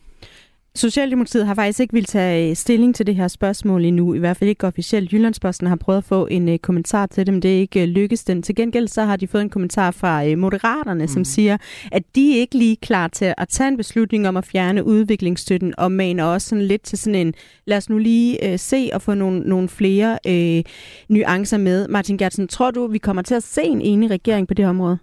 [0.78, 4.50] Socialdemokratiet har faktisk ikke vil tage stilling til det her spørgsmål endnu, i hvert fald
[4.50, 5.12] ikke officielt.
[5.12, 7.88] Jyllandsposten har prøvet at få en uh, kommentar til det, men det er ikke uh,
[7.88, 8.42] lykkes den.
[8.42, 11.08] Til gengæld så har de fået en kommentar fra uh, Moderaterne, mm.
[11.08, 11.56] som siger,
[11.92, 15.74] at de er ikke lige klar til at tage en beslutning om at fjerne udviklingsstøtten,
[15.78, 17.34] og mener også sådan lidt til sådan en,
[17.66, 20.64] lad os nu lige uh, se og få nogle, nogle flere uh,
[21.08, 21.88] nuancer med.
[21.88, 24.98] Martin Gertsen, tror du, vi kommer til at se en enig regering på det område?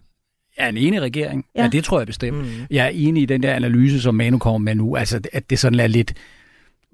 [0.60, 1.46] Ja, en enig regering.
[1.56, 1.64] Ja.
[1.64, 2.38] ja, det tror jeg bestemt.
[2.38, 2.46] Mm.
[2.70, 5.60] Jeg er enig i den der analyse, som Manu kommer med nu, altså at det
[5.60, 6.14] sådan er lidt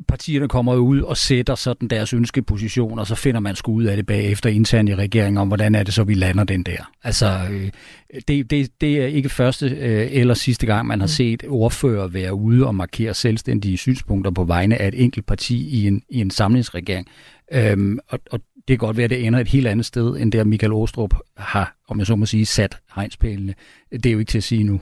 [0.08, 3.96] partierne kommer ud og sætter sådan deres ønskeposition, og så finder man sgu ud af
[3.96, 6.92] det bagefter internt i regeringen om, hvordan er det så, vi lander den der.
[7.04, 7.70] Altså, øh,
[8.28, 11.12] det, det, det er ikke første øh, eller sidste gang, man har mm.
[11.12, 15.88] set ordfører være ude og markere selvstændige synspunkter på vegne af et enkelt parti i
[15.88, 17.08] en, i en samlingsregering.
[17.54, 18.40] Øhm, og, og
[18.72, 21.14] det kan godt være, at det ender et helt andet sted, end der Michael Åstrup
[21.38, 23.54] har, om jeg så må sige, sat hegnspælene.
[23.92, 24.82] Det er jo ikke til at sige nu.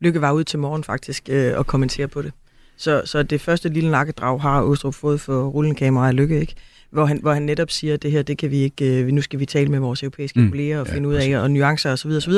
[0.00, 2.32] Lykke var ude til morgen faktisk øh, og kommentere på det.
[2.76, 6.54] Så, så det første lille nakkedrag har Åstrup fået for rullende kamera af lykke, ikke?
[6.90, 9.22] Hvor han, hvor han netop siger, at det her, det kan vi ikke, øh, nu
[9.22, 10.48] skal vi tale med vores europæiske mm.
[10.48, 12.10] kolleger og finde ja, ud af, og nuancer osv.
[12.10, 12.32] osv.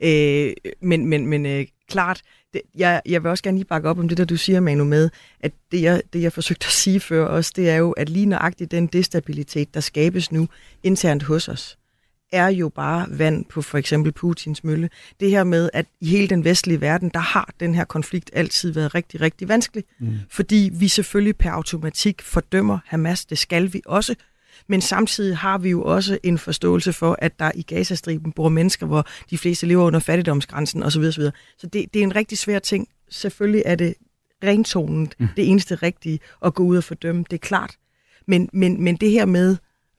[0.00, 2.22] Øh, men men, men øh, klart,
[2.56, 4.84] det, jeg, jeg vil også gerne lige bakke op om det, der du siger, Manu,
[4.84, 8.08] med, at det jeg, det, jeg forsøgte at sige før også, det er jo, at
[8.08, 10.48] lige nøjagtigt den destabilitet, der skabes nu
[10.82, 11.78] internt hos os,
[12.32, 14.90] er jo bare vand på for eksempel Putins mølle.
[15.20, 18.72] Det her med, at i hele den vestlige verden, der har den her konflikt altid
[18.72, 19.84] været rigtig, rigtig vanskelig.
[19.98, 20.18] Mm.
[20.30, 24.14] Fordi vi selvfølgelig per automatik fordømmer Hamas, det skal vi også.
[24.68, 28.86] Men samtidig har vi jo også en forståelse for, at der i Gazastriben bor mennesker,
[28.86, 31.02] hvor de fleste lever under fattigdomsgrænsen osv.
[31.02, 31.22] osv.
[31.58, 32.88] Så det, det er en rigtig svær ting.
[33.10, 33.94] Selvfølgelig er det
[34.44, 35.28] rentonen mm.
[35.36, 37.76] det eneste rigtige at gå ud og fordømme, det er klart.
[38.26, 39.56] Men, men, men det her med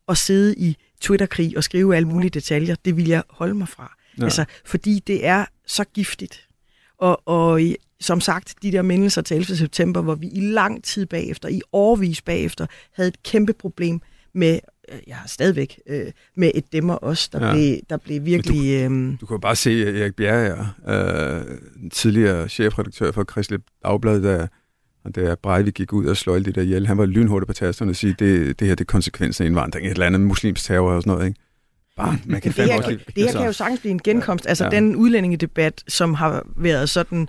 [0.08, 3.98] at sidde i Twitter-krig og skrive alle mulige detaljer, det vil jeg holde mig fra.
[4.18, 4.24] Ja.
[4.24, 6.48] Altså, fordi det er så giftigt.
[6.98, 7.62] Og, og
[8.00, 9.58] som sagt, de der mindelser til 11.
[9.58, 14.02] september, hvor vi i lang tid bagefter, i årvis bagefter, havde et kæmpe problem
[14.38, 14.60] med,
[14.92, 17.54] øh, jeg har stadigvæk, øh, med et demmer også, der, ja.
[17.54, 18.90] blev, der blev virkelig...
[18.90, 21.58] Du, øh, du kan bare se Erik Bjerre, øh,
[21.92, 24.48] tidligere chefredaktør for Kristelig Dagblad, der
[25.08, 27.54] og da Breivik gik ud og slog alle de der ihjel, han var lynhurtig på
[27.54, 30.66] tasterne og sige, det, det her det er konsekvensen af indvandring, et eller andet muslimsk
[30.66, 31.40] terror og sådan noget, ikke?
[31.98, 34.48] Bare, man kan det her, også, det her altså, kan jo sagtens blive en genkomst.
[34.48, 34.70] Altså ja.
[34.70, 37.28] den udlændingedebat, som har været sådan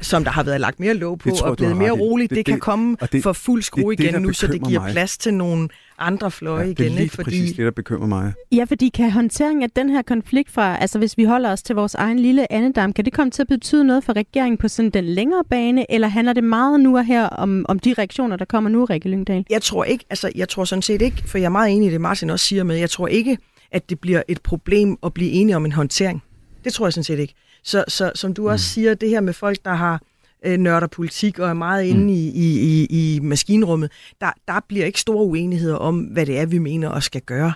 [0.00, 2.46] som der har været lagt mere låg på tror, og blevet mere roligt, det, det,
[2.46, 4.92] det kan komme det, for fuld skrue igen det, nu, så det giver mig.
[4.92, 6.76] plads til nogle andre fløje ja, igen.
[6.76, 7.14] Det er lige ikke?
[7.14, 7.24] Fordi...
[7.24, 8.32] præcis det, der bekymrer mig.
[8.52, 11.74] Ja, fordi kan håndtering af den her konflikt fra, altså hvis vi holder os til
[11.74, 14.90] vores egen lille andedam, kan det komme til at betyde noget for regeringen på sådan
[14.90, 18.44] den længere bane, eller handler det meget nu og her om, om de reaktioner, der
[18.44, 19.44] kommer nu, Rikke Lyngdal?
[19.50, 21.92] Jeg tror ikke, altså jeg tror sådan set ikke, for jeg er meget enig i
[21.92, 23.38] det, Martin også siger med, jeg tror ikke,
[23.72, 26.22] at det bliver et problem at blive enige om en håndtering.
[26.64, 27.34] Det tror jeg sådan set ikke.
[27.64, 28.74] Så, så som du også mm.
[28.74, 30.02] siger, det her med folk, der har
[30.44, 32.08] øh, nørder politik og er meget inde mm.
[32.08, 36.46] i, i, i, i maskinrummet, der, der bliver ikke store uenigheder om, hvad det er,
[36.46, 37.52] vi mener og skal gøre.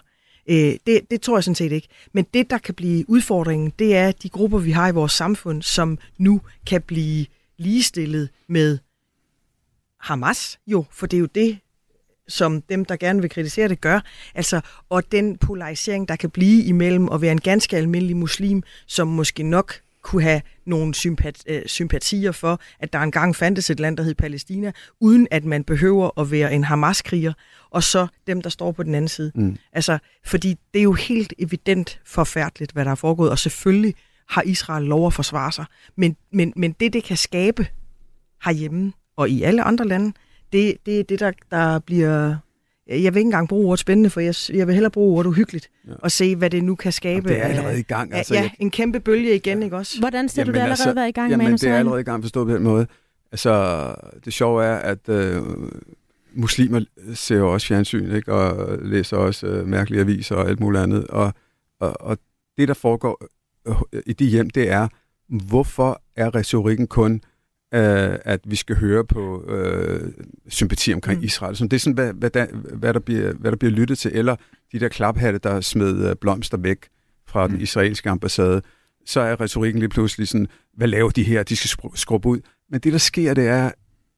[0.48, 1.88] Øh, det, det tror jeg sådan set ikke.
[2.12, 5.62] Men det, der kan blive udfordringen, det er de grupper, vi har i vores samfund,
[5.62, 7.26] som nu kan blive
[7.58, 8.78] ligestillet med
[10.00, 11.58] Hamas, jo, for det er jo det,
[12.28, 14.00] som dem, der gerne vil kritisere det, gør.
[14.34, 19.08] Altså, og den polarisering, der kan blive imellem at være en ganske almindelig muslim, som
[19.08, 19.74] måske nok
[20.06, 24.14] kunne have nogle sympat, øh, sympatier for, at der engang fandtes et land, der hed
[24.14, 27.32] Palæstina, uden at man behøver at være en Hamas-kriger,
[27.70, 29.32] og så dem, der står på den anden side.
[29.34, 29.56] Mm.
[29.72, 33.94] Altså, fordi det er jo helt evident forfærdeligt, hvad der er foregået, og selvfølgelig
[34.28, 35.64] har Israel lov at forsvare sig.
[35.96, 37.66] Men, men, men det, det kan skabe
[38.44, 40.12] herhjemme og i alle andre lande,
[40.52, 42.36] det, det er det, der, der bliver
[42.88, 45.70] jeg vil ikke engang bruge ordet spændende, for jeg, jeg vil hellere bruge ordet uhyggeligt,
[45.86, 45.92] ja.
[45.98, 47.26] og se, hvad det nu kan skabe.
[47.26, 48.14] Og det er allerede i gang.
[48.14, 48.50] Altså, ja, jeg...
[48.58, 49.64] en kæmpe bølge igen, ja.
[49.64, 49.98] ikke også?
[49.98, 52.00] Hvordan ser jamen, du det allerede altså, være i gang jamen, med, det er allerede
[52.00, 52.86] i gang forstået på den måde.
[53.32, 53.94] Altså,
[54.24, 55.42] det sjove er, at øh,
[56.34, 56.80] muslimer
[57.14, 58.32] ser jo også fjernsyn, ikke?
[58.32, 61.06] og læser også øh, mærkelige aviser og alt muligt andet.
[61.06, 61.32] Og,
[61.80, 62.18] og, og
[62.58, 63.26] det, der foregår
[63.68, 64.88] øh, i de hjem, det er,
[65.28, 67.20] hvorfor er retorikken kun
[67.74, 70.12] øh, at vi skal høre på øh,
[70.48, 71.24] sympati omkring mm.
[71.24, 71.56] Israel.
[71.56, 74.10] Så det er sådan, hvad, hvad, der, hvad, der bliver, hvad der bliver lyttet til,
[74.14, 74.36] eller
[74.72, 76.78] de der klaphatte, der smed øh, blomster væk
[77.26, 77.52] fra mm.
[77.52, 78.62] den israelske ambassade,
[79.06, 81.42] så er retorikken lige pludselig sådan, hvad laver de her?
[81.42, 82.40] De skal skrubbe ud.
[82.70, 83.70] Men det, der sker, det er,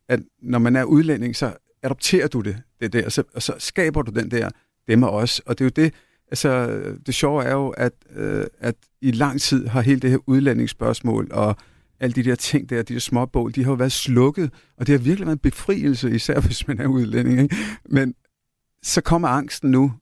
[0.09, 3.55] at når man er udlænding, så adopterer du det, det der, og så, og så
[3.59, 4.51] skaber du den der
[4.89, 5.41] dem og os.
[5.41, 5.95] Og det er jo det,
[6.31, 10.19] altså det sjove er jo, at, øh, at i lang tid har hele det her
[10.27, 11.57] udlændingsspørgsmål og
[12.01, 14.93] alle de der ting der, de der småbål, de har jo været slukket, og det
[14.93, 17.41] har virkelig været en befrielse, især hvis man er udlænding.
[17.41, 17.57] Ikke?
[17.89, 18.15] Men
[18.83, 19.93] så kommer angsten nu.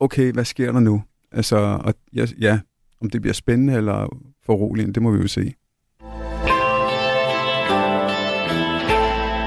[0.00, 1.02] Okay, hvad sker der nu?
[1.32, 2.58] Altså, og ja, ja,
[3.00, 5.54] om det bliver spændende eller foruroligende, det må vi jo se.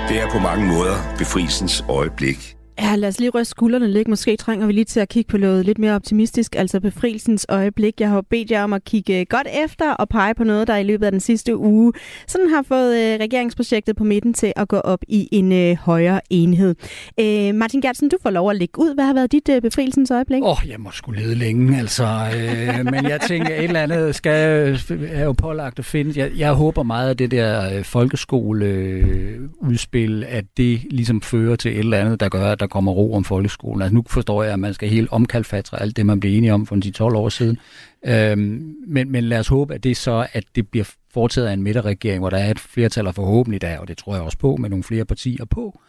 [0.10, 2.59] Det er på mange måder befrielsens øjeblik.
[2.82, 4.08] Ja, lad os lige ryste skuldrene lidt.
[4.08, 8.02] Måske trænger vi lige til at kigge på noget lidt mere optimistisk, altså befrielsens øjeblik.
[8.02, 10.84] Jeg har bedt jer om at kigge godt efter og pege på noget, der i
[10.84, 11.94] løbet af den sidste uge
[12.28, 16.22] sådan har fået øh, regeringsprojektet på midten til at gå op i en øh, højere
[16.30, 16.76] enhed.
[17.20, 18.96] Øh, Martin Gertsen, du får lov at lægge ud.
[18.96, 20.44] Hvad har været dit øh, befrielsens øjeblik?
[20.44, 22.04] Åh, oh, jeg må skulle lede længe, altså.
[22.04, 24.80] Øh, men jeg tænker, et eller andet skal
[25.12, 26.20] er jo pålagt at finde.
[26.20, 31.80] Jeg, jeg håber meget, at det der øh, folkeskoleudspil, at det ligesom fører til et
[31.80, 33.82] eller andet, der gør, at der kommer ro om folkeskolen.
[33.82, 36.66] Altså nu forstår jeg, at man skal helt omkalfatre alt det, man blev enige om
[36.66, 37.58] for de 12 år siden.
[38.06, 41.64] Øhm, men, men lad os håbe, at det så, at det bliver foretaget af en
[41.64, 44.56] midterregering, hvor der er et flertal, og forhåbentlig der, og det tror jeg også på,
[44.56, 45.80] med nogle flere partier på,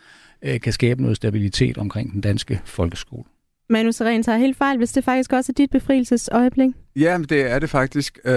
[0.42, 3.24] øh, kan skabe noget stabilitet omkring den danske folkeskole.
[3.70, 6.70] Manu Seren tager helt fejl, hvis det faktisk også er dit befrielsesøjeblik.
[6.96, 8.18] Ja, det er det faktisk.
[8.24, 8.32] Øh,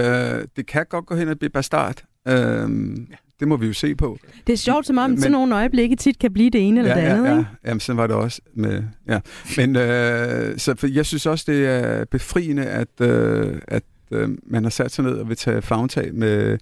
[0.56, 2.02] det kan godt gå hen og blive bastard.
[2.28, 4.18] Øh, det, det må vi jo se på.
[4.46, 6.96] Det er sjovt, som om Men, sådan nogle øjeblikke tit kan blive det ene eller
[6.96, 7.48] ja, det andet, ja, ikke?
[7.64, 8.40] Ja, jamen, sådan var det også.
[8.54, 9.20] Med, ja.
[9.56, 14.62] Men øh, så for jeg synes også, det er befriende, at, øh, at øh, man
[14.62, 16.58] har sat sig ned og vil tage fagtag med,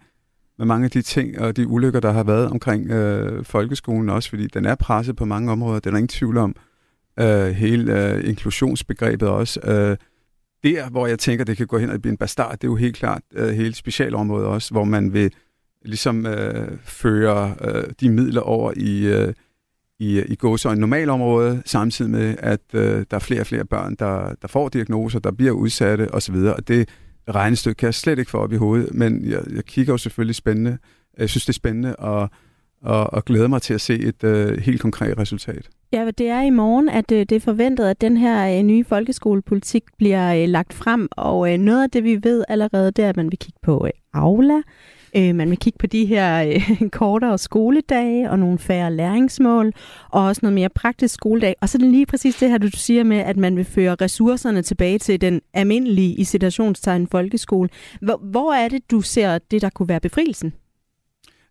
[0.59, 4.29] med mange af de ting og de ulykker, der har været omkring øh, folkeskolen også,
[4.29, 6.57] fordi den er presset på mange områder, det er der ingen tvivl om.
[7.21, 9.61] Øh, hele øh, inklusionsbegrebet også.
[9.61, 9.97] Øh,
[10.64, 12.77] der, hvor jeg tænker, det kan gå hen og blive en bastard, det er jo
[12.77, 15.33] helt klart øh, hele specialområdet også, hvor man vil
[15.85, 19.33] ligesom øh, fører øh, de midler over i, øh,
[19.99, 24.35] i, i gåsøjne normalområde, samtidig med, at øh, der er flere og flere børn, der,
[24.42, 26.88] der får diagnoser, der bliver udsatte osv., og det
[27.31, 30.35] regnestykke kan jeg slet ikke få op i hovedet, men jeg, jeg kigger jo selvfølgelig
[30.35, 30.79] spændende.
[31.18, 32.31] Jeg synes, det er spændende, og,
[32.83, 35.68] og, og glæder mig til at se et øh, helt konkret resultat.
[35.92, 38.85] Ja, det er i morgen, at øh, det er forventet, at den her øh, nye
[38.85, 43.09] folkeskolepolitik bliver øh, lagt frem, og øh, noget af det, vi ved allerede, det er,
[43.09, 44.61] at man vil kigge på øh, Aula,
[45.16, 49.72] Øh, man vil kigge på de her øh, kortere skoledage og nogle færre læringsmål,
[50.11, 51.55] og også noget mere praktisk skoledag.
[51.61, 53.96] Og så er det lige præcis det her, du siger med, at man vil føre
[54.01, 57.68] ressourcerne tilbage til den almindelige i citationstegn folkeskole.
[58.01, 60.53] Hvor, hvor er det, du ser det, der kunne være befrielsen?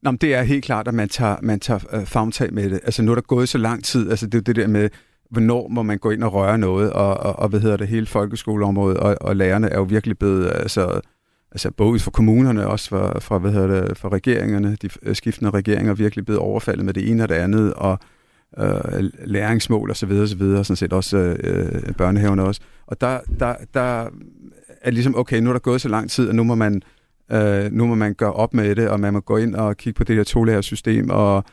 [0.03, 2.79] Nå, men det er helt klart, at man tager, man tager øh, fagtag med det.
[2.83, 4.89] Altså nu er der gået så lang tid, altså det er det der med,
[5.29, 8.05] hvornår må man gå ind og røre noget, og, og, og hvad hedder det, hele
[8.05, 11.01] folkeskoleområdet, og, og lærerne er jo virkelig blevet, altså,
[11.51, 15.51] altså både for kommunerne, også for, for, hvad hedder det, for regeringerne, de øh, skiftende
[15.51, 17.99] regeringer, virkelig blevet overfaldet med det ene og det andet, og
[18.57, 22.61] øh, læringsmål og så videre, og så videre, sådan set også øh, børnehaverne også.
[22.87, 24.07] Og der, der, der
[24.81, 26.81] er ligesom, okay, nu er der gået så lang tid, og nu må man
[27.31, 29.97] Øh, nu må man gøre op med det, og man må gå ind og kigge
[29.97, 31.43] på det her tolærersystem, og,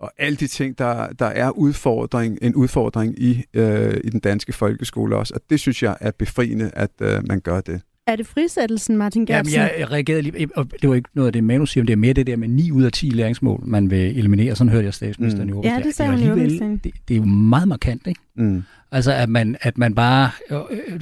[0.00, 4.52] og alle de ting, der, der er udfordring, en udfordring i, øh, i den danske
[4.52, 5.34] folkeskole også.
[5.34, 7.80] Og det synes jeg er befriende, at øh, man gør det.
[8.06, 9.54] Er det frisættelsen, Martin Gertsen?
[9.54, 11.96] Jamen, jeg reagerede lige, og det var ikke noget af det, Manu siger, det er
[11.96, 14.56] mere det der med 9 ud af 10 læringsmål, man vil eliminere.
[14.56, 15.62] Sådan hørte jeg statsministeren mm.
[15.62, 18.20] i Ja, det sagde hun i det, det er jo meget markant, ikke?
[18.34, 18.62] Mm.
[18.92, 20.30] Altså, at man, at man bare,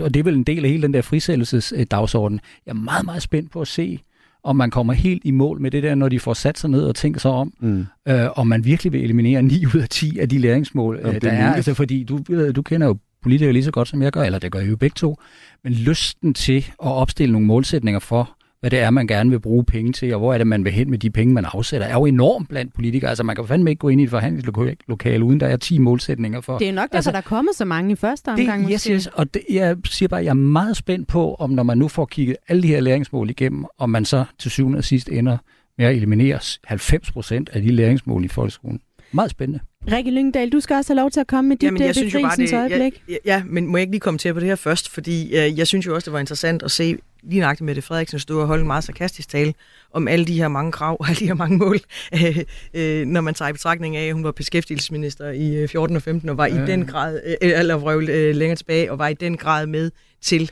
[0.01, 3.23] og det er vel en del af hele den der frisættelsesdagsorden, jeg er meget, meget
[3.23, 4.01] spændt på at se,
[4.45, 6.83] om man kommer helt i mål med det der, når de får sat sig ned
[6.83, 7.87] og tænker sig om, mm.
[8.09, 11.23] øh, om man virkelig vil eliminere 9 ud af 10 af de læringsmål, Jamen, øh,
[11.23, 11.49] der er.
[11.49, 11.55] er.
[11.55, 12.21] Altså, fordi du,
[12.57, 14.77] du kender jo politikere lige så godt, som jeg gør, eller det gør jeg jo
[14.77, 15.17] begge to,
[15.65, 19.65] men lysten til at opstille nogle målsætninger for, hvad det er, man gerne vil bruge
[19.65, 21.93] penge til, og hvor er det, man vil hen med de penge, man afsætter, er
[21.93, 23.09] jo enormt blandt politikere.
[23.09, 26.41] Altså, man kan fandme ikke gå ind i et forhandlingslokale, uden der er 10 målsætninger
[26.41, 26.59] for.
[26.59, 28.63] Det er nok derfor, altså, der er kommet så mange i første omgang.
[28.63, 31.63] Det, yes, yes, og det, jeg siger bare, jeg er meget spændt på, om når
[31.63, 34.85] man nu får kigget alle de her læringsmål igennem, om man så til syvende og
[34.85, 35.39] sidst ender
[35.79, 38.81] med at eliminere 90 procent af de læringsmål i folkeskolen.
[39.13, 39.61] Meget spændende.
[39.93, 42.15] Rikke Lyngdal, du skal også have lov til at komme med dit Jamen, jeg synes
[42.15, 43.03] jo bare, det, øjeblik.
[43.09, 44.89] Ja, ja, men må jeg ikke lige komme til på det her først?
[44.89, 47.85] Fordi øh, jeg synes jo også, det var interessant at se lige nøjagtigt med det
[47.85, 49.55] Frederiksen stå og holde en meget sarkastisk tale
[49.93, 51.79] om alle de her mange krav og alle de her mange mål,
[52.15, 52.39] øh,
[52.75, 56.03] øh, når man tager i betragtning af, at hun var beskæftigelsesminister i 14 øh, og
[56.03, 56.65] 15 og var ja.
[56.65, 59.91] i den grad, øh, eller vrøvl øh, længere tilbage, og var i den grad med
[60.21, 60.51] til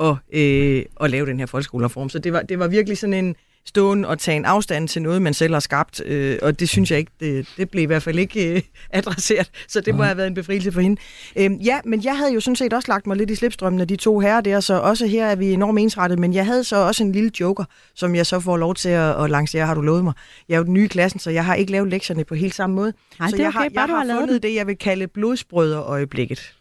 [0.00, 2.08] at, øh, at lave den her folkeskolereform.
[2.08, 5.22] Så det var, det var virkelig sådan en, stående og tage en afstand til noget,
[5.22, 8.02] man selv har skabt, øh, og det synes jeg ikke, det, det blev i hvert
[8.02, 11.00] fald ikke øh, adresseret, så det må have været en befrielse for hende.
[11.36, 13.88] Øh, ja, men jeg havde jo sådan set også lagt mig lidt i slipstrømmen af
[13.88, 16.76] de to herrer der, så også her er vi enormt ensrettet, men jeg havde så
[16.76, 19.80] også en lille joker, som jeg så får lov til at, at lancere, har du
[19.80, 20.12] lovet mig.
[20.48, 22.54] Jeg er jo den nye i klassen, så jeg har ikke lavet lektierne på helt
[22.54, 22.92] samme måde.
[23.20, 26.54] Ej, så det jeg okay, har, jeg har, har fundet det, jeg vil kalde blodsbrødre-øjeblikket.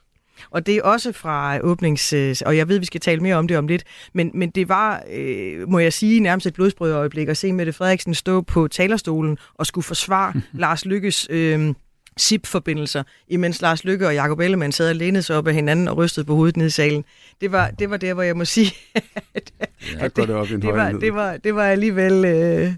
[0.49, 2.13] Og det er også fra åbnings...
[2.13, 4.69] Øh, og jeg ved, vi skal tale mere om det om lidt, men, men det
[4.69, 9.37] var, øh, må jeg sige, nærmest et blodsbrødøjeblik at se Mette Frederiksen stå på talerstolen
[9.53, 11.27] og skulle forsvare Lars Lykkes...
[11.29, 11.73] Øh,
[12.17, 15.97] SIP-forbindelser, imens Lars Lykke og Jacob Ellemann sad og lænede sig op af hinanden og
[15.97, 17.05] rystede på hovedet ned i salen.
[17.41, 18.71] Det var, det var der, hvor jeg må sige,
[19.35, 22.25] at, ja, at det, det, det, var, det, var, det var alligevel...
[22.25, 22.73] Øh,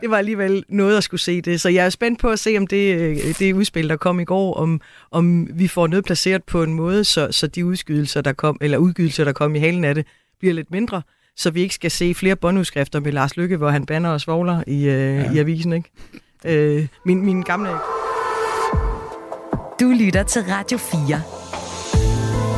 [0.00, 1.60] det var alligevel noget at skulle se det.
[1.60, 4.24] Så jeg er spændt på at se, om det, øh, det udspil, der kom i
[4.24, 8.32] går, om, om vi får noget placeret på en måde, så, så de udskydelser, der
[8.32, 10.06] kom, eller udgydelser, der kom i halen af det,
[10.38, 11.02] bliver lidt mindre,
[11.36, 14.62] så vi ikke skal se flere båndudskrifter med Lars Lykke, hvor han banner og svogler
[14.66, 15.32] i, øh, ja.
[15.32, 15.72] i avisen.
[15.72, 15.90] Ikke?
[16.44, 17.70] Øh, min, min gamle...
[19.80, 21.22] Du lytter til Radio 4.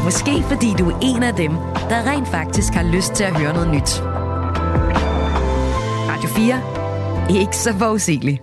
[0.05, 1.51] Måske fordi du er en af dem,
[1.89, 4.03] der rent faktisk har lyst til at høre noget nyt.
[6.09, 6.84] Radio 4
[7.31, 8.41] ikke så forudsigelig.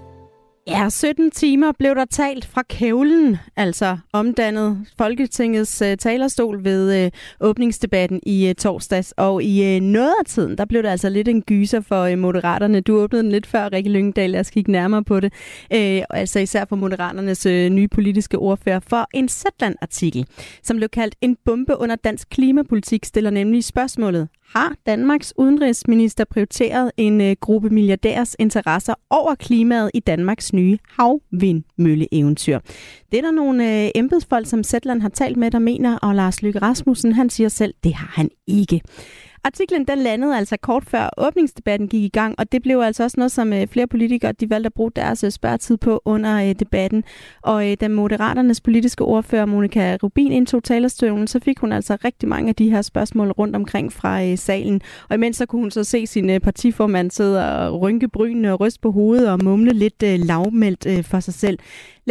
[0.67, 7.11] Ja, 17 timer blev der talt fra kævlen, altså omdannet Folketingets uh, talerstol ved uh,
[7.47, 9.13] åbningsdebatten i uh, torsdags.
[9.17, 12.17] Og i uh, noget af tiden, der blev der altså lidt en gyser for uh,
[12.17, 12.81] moderaterne.
[12.81, 14.29] Du åbnede den lidt før, Rikke Lyngdal.
[14.29, 15.33] Lad os kigge nærmere på det.
[15.75, 20.25] Uh, altså især for moderaternes uh, nye politiske ordfører for en Zetland-artikel,
[20.63, 26.91] som blev kaldt En bombe under dansk klimapolitik, stiller nemlig spørgsmålet, har Danmarks udenrigsminister prioriteret
[26.97, 32.59] en øh, gruppe milliardærs interesser over klimaet i Danmarks nye havvindmølleeventyr.
[33.11, 36.41] Det er der nogle øh, embedsfolk, som Sætland har talt med, der mener, og Lars
[36.41, 38.81] Lykke Rasmussen, han siger selv, det har han ikke.
[39.43, 43.15] Artiklen den landede altså kort før åbningsdebatten gik i gang, og det blev altså også
[43.17, 46.55] noget, som øh, flere politikere de valgte at bruge deres øh, spørgetid på under øh,
[46.59, 47.03] debatten.
[47.41, 52.49] Og da Moderaternes politiske ordfører Monika Rubin indtog talerstolen, så fik hun altså rigtig mange
[52.49, 54.81] af de her spørgsmål rundt omkring fra salen.
[55.09, 58.79] Og imens så kunne hun så se sin partiformand sidde og rynke brynene og ryste
[58.79, 61.59] på hovedet og mumle lidt lavmældt for sig selv.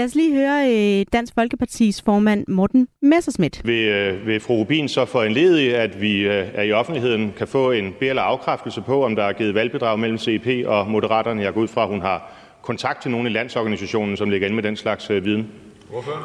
[0.01, 3.61] Lad os lige høre øh, Dansk Folkepartis formand Morten Messerschmidt.
[3.65, 7.33] Vil, øh, vil fru Rubin så få en led at vi øh, er i offentligheden
[7.37, 11.43] kan få en eller afkræftelse på, om der er givet valgbedrag mellem CIP og Moderaterne?
[11.43, 12.33] Jeg går ud fra, at hun har
[12.63, 15.49] kontakt til nogen i landsorganisationen, som ligger inde med den slags øh, viden.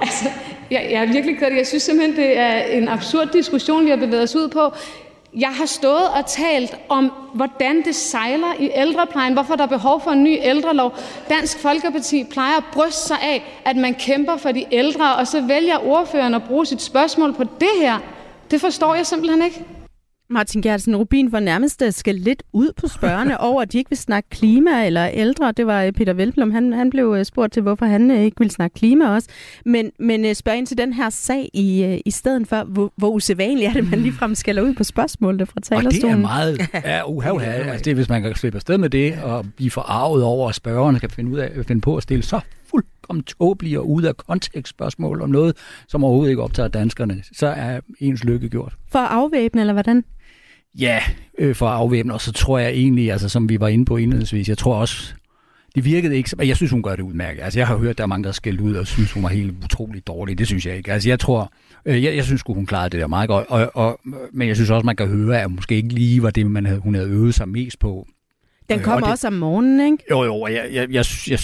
[0.02, 0.26] Altså,
[0.72, 3.98] jeg, jeg er virkelig ked Jeg synes simpelthen, det er en absurd diskussion, vi har
[3.98, 4.74] bevæget os ud på.
[5.39, 10.02] Jeg har stået og talt om, hvordan det sejler i ældreplejen, hvorfor der er behov
[10.02, 10.93] for en ny ældrelov.
[11.30, 15.41] Dansk Folkeparti plejer at bryste sig af, at man kæmper for de ældre, og så
[15.41, 18.00] vælger ordføreren at bruge sit spørgsmål på det her.
[18.52, 19.63] Det forstår jeg simpelthen ikke.
[20.30, 23.90] Martin Gertsen Rubin var nærmest øh, skal lidt ud på spørgerne over, at de ikke
[23.90, 25.52] vil snakke klima eller ældre.
[25.52, 28.52] Det var øh, Peter Velblom, han, han blev øh, spurgt til, hvorfor han ikke vil
[28.52, 29.30] snakke klima også.
[29.66, 33.70] Men, men spørg ind til den her sag i, i stedet for, hvor, hvor usædvanligt
[33.70, 36.26] er det, man ligefrem skal ud på spørgsmålene fra talerstolen.
[36.26, 37.52] Og det er meget ja, uha, uha.
[37.52, 41.00] Altså, det, hvis man kan slippe afsted med det og blive forarvet over, at spørgerne
[41.00, 44.70] kan finde, ud af, finde på at stille så fuldkommen tåbelige og ude af kontekst
[44.70, 45.58] spørgsmål om noget,
[45.88, 48.74] som overhovedet ikke optager danskerne, så er ens lykke gjort.
[48.88, 50.04] For at afvæbne, eller hvordan?
[50.80, 51.00] Ja,
[51.40, 53.98] øh, for at afvæbne, og så tror jeg egentlig, altså som vi var inde på
[53.98, 55.14] indledningsvis, jeg tror også,
[55.76, 57.42] det virkede ikke, jeg synes, hun gør det udmærket.
[57.44, 59.54] Altså, jeg har hørt, der er mange, der skældt ud og synes, hun var helt
[59.64, 60.38] utrolig dårlig.
[60.38, 60.94] Det synes jeg ikke.
[60.94, 61.54] Altså, jeg tror,
[61.86, 63.48] øh, jeg, jeg synes, hun klarede det der meget godt.
[63.48, 64.00] Og, og,
[64.34, 66.80] men jeg synes også, man kan høre, at måske ikke lige var det, man havde,
[66.80, 68.08] hun havde øvet sig mest på.
[68.70, 70.04] Den kommer også om morgenen, ikke?
[70.12, 70.48] Jo, jo.
[70.48, 71.40] Jeg, jeg, jeg, jeg,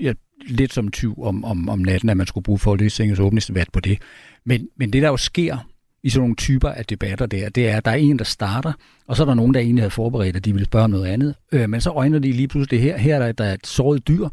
[0.00, 0.14] jeg,
[0.46, 3.98] lidt som tyv om, om, om natten, at man skulle bruge Folketingets åbningsdebat på det.
[4.44, 5.58] Men, men det, der jo sker,
[6.04, 8.72] i sådan nogle typer af debatter der, det er, at der er en, der starter,
[9.06, 11.06] og så er der nogen, der egentlig havde forberedt, at de ville spørge om noget
[11.06, 11.34] andet.
[11.52, 14.08] Øh, men så øjner de lige pludselig her, her er der, der er et såret
[14.08, 14.28] dyr,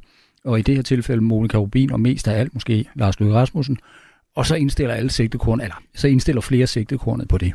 [0.45, 3.77] og i det her tilfælde Monika Rubin, og mest af alt måske Lars Løkke Rasmussen,
[4.35, 7.53] og så indstiller alle sigtekorn, eller så indstiller flere sigtekornet på det.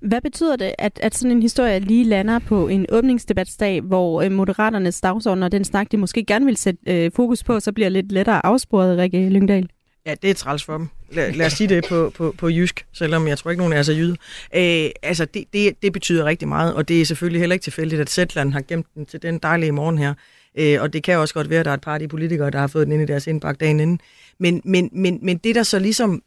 [0.00, 4.32] Hvad betyder det, at, at sådan en historie lige lander på en åbningsdebatsdag, hvor øh,
[4.32, 7.88] Moderaternes dagsorden og den snak, de måske gerne vil sætte øh, fokus på, så bliver
[7.88, 9.68] lidt lettere afsporet, Rikke Lyngdal?
[10.06, 10.88] Ja, det er træls for dem.
[11.12, 13.92] Lad, lad os sige det på, på, på jysk, selvom jeg tror ikke, nogen er
[13.92, 14.16] jyder.
[14.54, 18.00] Øh, altså, det, det, det betyder rigtig meget, og det er selvfølgelig heller ikke tilfældigt,
[18.00, 20.14] at Zetland har gemt den til den dejlige morgen her.
[20.58, 22.50] Øh, og det kan også godt være, at der er et par af de politikere,
[22.50, 24.00] der har fået den ind i deres indbakke dagen inden.
[24.38, 26.22] Men, men, men, men det, der så ligesom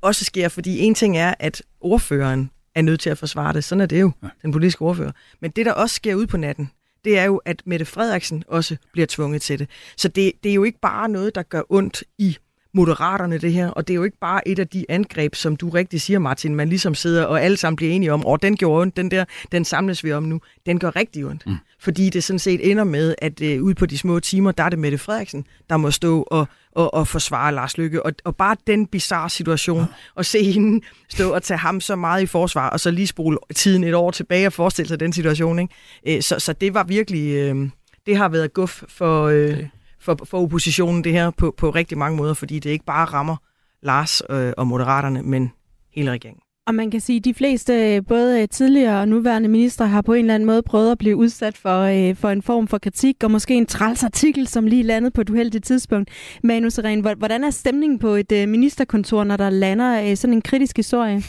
[0.00, 3.64] også sker, fordi en ting er, at ordføreren er nødt til at forsvare det.
[3.64, 4.28] Sådan er det jo, ja.
[4.42, 5.12] den politiske ordfører.
[5.40, 6.70] Men det, der også sker ud på natten,
[7.04, 9.68] det er jo, at Mette Frederiksen også bliver tvunget til det.
[9.96, 12.38] Så det, det er jo ikke bare noget, der gør ondt i
[12.74, 15.68] Moderaterne det her, og det er jo ikke bare et af de angreb, som du
[15.68, 18.82] rigtig siger, Martin, man ligesom sidder og alle sammen bliver enige om, og den gjorde
[18.82, 21.46] ondt, den der, den samles vi om nu, den gør rigtig ondt.
[21.46, 21.56] Mm.
[21.80, 24.68] Fordi det sådan set ender med, at øh, ude på de små timer, der er
[24.68, 28.06] det Mette Frederiksen, der må stå og, og, og forsvare Lars Lykke.
[28.06, 29.84] Og, og bare den bizarre situation,
[30.16, 33.38] at se hende stå og tage ham så meget i forsvar, og så lige spole
[33.54, 35.58] tiden et år tilbage og forestille sig den situation.
[35.58, 35.74] Ikke?
[36.06, 37.68] Øh, så, så det var virkelig, øh,
[38.06, 39.26] det har været guf for...
[39.26, 39.68] Øh, okay
[40.00, 43.36] for, for oppositionen det her på, på rigtig mange måder, fordi det ikke bare rammer
[43.82, 45.52] Lars øh, og Moderaterne, men
[45.94, 46.42] hele regeringen.
[46.66, 50.24] Og man kan sige, at de fleste, både tidligere og nuværende ministre, har på en
[50.24, 53.30] eller anden måde prøvet at blive udsat for, øh, for en form for kritik, og
[53.30, 56.10] måske en træls artikel, som lige landede på et uheldigt tidspunkt.
[56.42, 60.42] Manu Seren, hvordan er stemningen på et øh, ministerkontor, når der lander øh, sådan en
[60.42, 61.22] kritisk historie?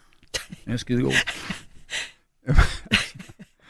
[0.66, 1.12] Jeg er skide god.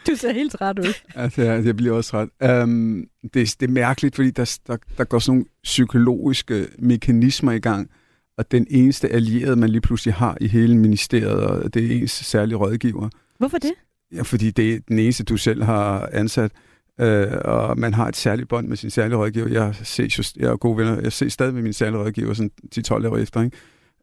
[0.07, 0.95] Du ser helt træt ud.
[1.14, 2.62] Altså, jeg bliver også træt.
[2.62, 7.59] Um, det, det er mærkeligt, fordi der, der, der går sådan nogle psykologiske mekanismer i
[7.59, 7.90] gang,
[8.38, 12.11] og den eneste allierede, man lige pludselig har i hele ministeriet, og det er ens
[12.11, 13.09] særlige rådgiver.
[13.38, 13.73] Hvorfor det?
[14.12, 16.53] Ja, fordi det er den eneste, du selv har ansat,
[17.01, 19.49] øh, og man har et særligt bånd med sin særlige rådgiver.
[19.49, 22.51] Jeg, ses just, jeg er gode venner, jeg ses stadig med min særlige rådgiver sådan
[22.79, 23.57] 10-12 år efter, ikke?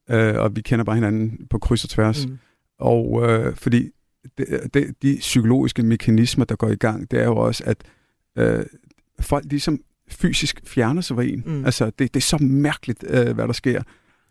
[0.10, 2.28] Øh, og vi kender bare hinanden på kryds og tværs.
[2.28, 2.38] Mm.
[2.80, 3.90] Og øh, fordi
[4.38, 7.78] det, det, de psykologiske mekanismer, der går i gang, det er jo også, at
[8.38, 8.66] øh,
[9.20, 11.44] folk ligesom fysisk fjerner sig fra en.
[11.46, 11.66] Mm.
[11.66, 13.82] Altså, det, det er så mærkeligt, øh, hvad der sker.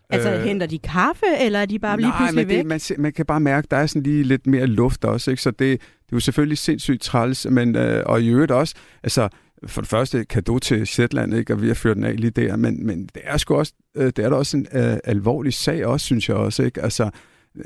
[0.09, 2.57] Altså, øh, henter de kaffe, eller er de bare lige pludselig væk?
[2.57, 5.43] Det, man, man kan bare mærke, der er sådan lige lidt mere luft også, ikke?
[5.43, 5.77] Så det, det er
[6.13, 9.29] jo selvfølgelig sindssygt træls, men, øh, og i øvrigt også, altså,
[9.67, 12.55] for det første kado til Zetland, ikke, og vi har ført den af lige der,
[12.55, 15.85] men, men det er sgu også, øh, det er da også en øh, alvorlig sag
[15.85, 16.81] også, synes jeg også, ikke?
[16.81, 17.09] Altså,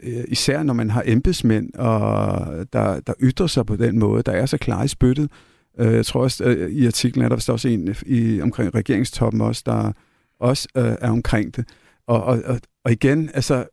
[0.04, 4.32] Øh, især når man har embedsmænd, og der, der ytrer sig på den måde, der
[4.32, 5.32] er så klar i spyttet.
[5.80, 9.42] Øh, jeg tror også, øh, i artiklen er der vist også en i, omkring regeringstoppen
[9.42, 9.92] også, der
[10.40, 11.66] også øh, er omkring det.
[12.08, 13.66] Og, og, og, og igen, altså,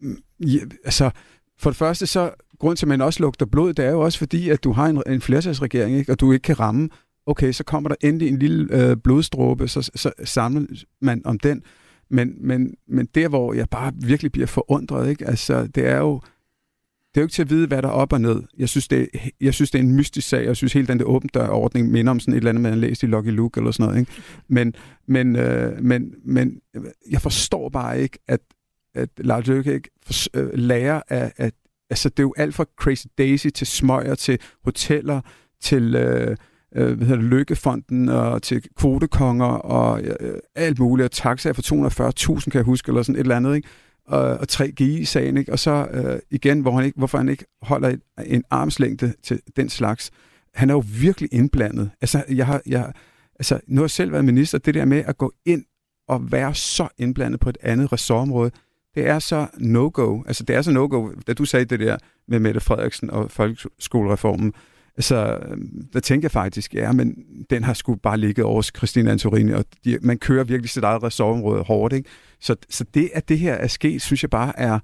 [0.00, 1.10] mm, ja, altså,
[1.58, 4.18] for det første så, grund til, at man også lugter blod, det er jo også
[4.18, 6.12] fordi, at du har en, en flertalsregering, ikke?
[6.12, 6.88] og du ikke kan ramme.
[7.26, 10.66] Okay, så kommer der endelig en lille øh, blodstråbe, så, så samler
[11.00, 11.62] man om den.
[12.12, 15.26] Men, men, men der, hvor jeg bare virkelig bliver forundret, ikke?
[15.26, 16.20] Altså, det er jo
[17.14, 18.42] det er jo ikke til at vide, hvad der er op og ned.
[18.58, 20.44] Jeg synes, det, er, jeg synes, det er en mystisk sag.
[20.44, 22.78] Jeg synes, hele den der åben dør-ordning minder om sådan et eller andet, man har
[22.78, 24.00] læst i Lucky Luke eller sådan noget.
[24.00, 24.12] Ikke?
[24.48, 24.74] Men,
[25.06, 26.60] men, øh, men, men
[27.10, 28.40] jeg forstår bare ikke, at,
[28.94, 31.54] at Lars Løkke ikke for, øh, lærer af, at
[31.90, 35.20] altså, det er jo alt fra Crazy Daisy til smøger, til hoteller,
[35.60, 36.36] til øh,
[36.76, 41.04] øh, hvad hedder det, Lykkefonden og til kvotekonger og øh, øh alt muligt.
[41.04, 41.62] Og taxaer for
[42.38, 43.56] 240.000, kan jeg huske, eller sådan et eller andet.
[43.56, 43.68] Ikke?
[44.06, 45.52] og, og 3G-sagen, ikke?
[45.52, 49.40] og så øh, igen, hvor han ikke, hvorfor han ikke holder en, en armslængde til
[49.56, 50.10] den slags.
[50.54, 51.90] Han er jo virkelig indblandet.
[52.00, 52.92] Altså, jeg har, jeg,
[53.38, 55.64] altså, nu har jeg selv været minister, det der med at gå ind
[56.08, 58.50] og være så indblandet på et andet ressortområde,
[58.94, 60.22] det er så no-go.
[60.26, 61.96] Altså, det er så no-go, da du sagde det der
[62.28, 64.52] med Mette Frederiksen og folkeskolereformen.
[64.98, 67.16] Så øhm, der tænker jeg faktisk, ja, men
[67.50, 71.02] den har sgu bare ligget over Christine Antorini, og de, man kører virkelig sit eget
[71.02, 72.08] ressortområde hårdt, ikke?
[72.40, 74.78] Så, så det, at det her er sket, synes jeg bare er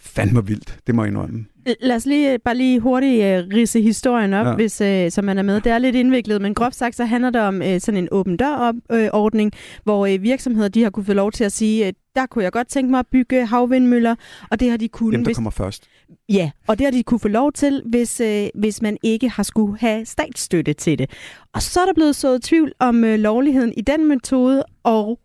[0.00, 0.78] fandme vildt.
[0.86, 1.46] Det må jeg indrømme.
[1.80, 4.54] Lad os lige, bare lige hurtigt uh, rise historien op, ja.
[4.54, 5.60] hvis uh, så man er med.
[5.60, 8.36] Det er lidt indviklet, men groft sagt, så handler det om uh, sådan en åben
[8.36, 12.26] dør-ordning, uh, hvor uh, virksomheder de har kunne få lov til at sige, uh, der
[12.26, 14.14] kunne jeg godt tænke mig at bygge havvindmøller,
[14.50, 15.12] og det har de kunnet.
[15.12, 15.36] Dem, der hvis...
[15.36, 15.88] kommer først.
[16.28, 19.42] Ja, og det har de kunne få lov til, hvis, uh, hvis man ikke har
[19.42, 21.10] skulle have statsstøtte til det.
[21.54, 25.18] Og så er der blevet sået tvivl om uh, lovligheden i den metode, og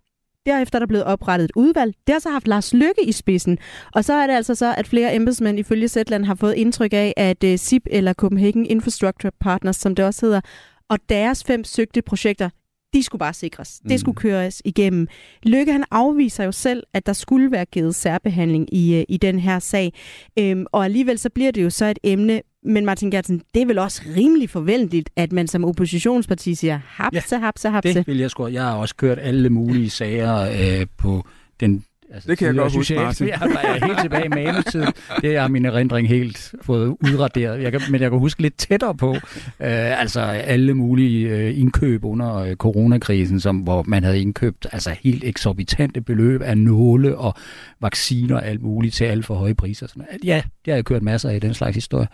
[0.45, 1.95] Derefter er der blevet oprettet et udvalg.
[2.07, 3.57] Det har så haft Lars Lykke i spidsen.
[3.93, 7.13] Og så er det altså så, at flere embedsmænd ifølge Zetland har fået indtryk af,
[7.17, 10.41] at uh, SIP eller Copenhagen Infrastructure Partners, som det også hedder,
[10.89, 12.49] og deres fem søgte projekter,
[12.93, 13.81] de skulle bare sikres.
[13.89, 14.21] Det skulle mm.
[14.21, 15.07] køres igennem.
[15.43, 19.39] Lykke han afviser jo selv, at der skulle være givet særbehandling i, uh, i den
[19.39, 19.93] her sag.
[20.39, 23.65] Øhm, og alligevel så bliver det jo så et emne, men Martin Gertsen, det er
[23.65, 27.93] vel også rimelig forventeligt, at man som oppositionsparti siger hapse, ja, hapse, hapse.
[27.93, 28.47] det vil jeg sgu.
[28.47, 30.39] Jeg har også kørt alle mulige sager
[30.79, 31.25] øh, på
[31.59, 31.83] den
[32.15, 33.27] Altså, det kan jeg godt huske, Martin.
[33.27, 34.85] Jeg er helt tilbage i manustid.
[35.21, 37.61] Det er min erindring helt fået udraderet.
[37.61, 39.13] Jeg kan, men jeg kan huske lidt tættere på,
[39.59, 44.95] øh, altså alle mulige øh, indkøb under øh, coronakrisen, som, hvor man havde indkøbt altså
[45.01, 47.33] helt eksorbitante beløb af nåle og
[47.81, 49.87] vacciner og alt muligt til alt for høje priser.
[49.87, 50.05] Sådan.
[50.23, 52.07] Ja, det har jeg kørt masser af i den slags historie.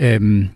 [0.00, 0.48] Øhm,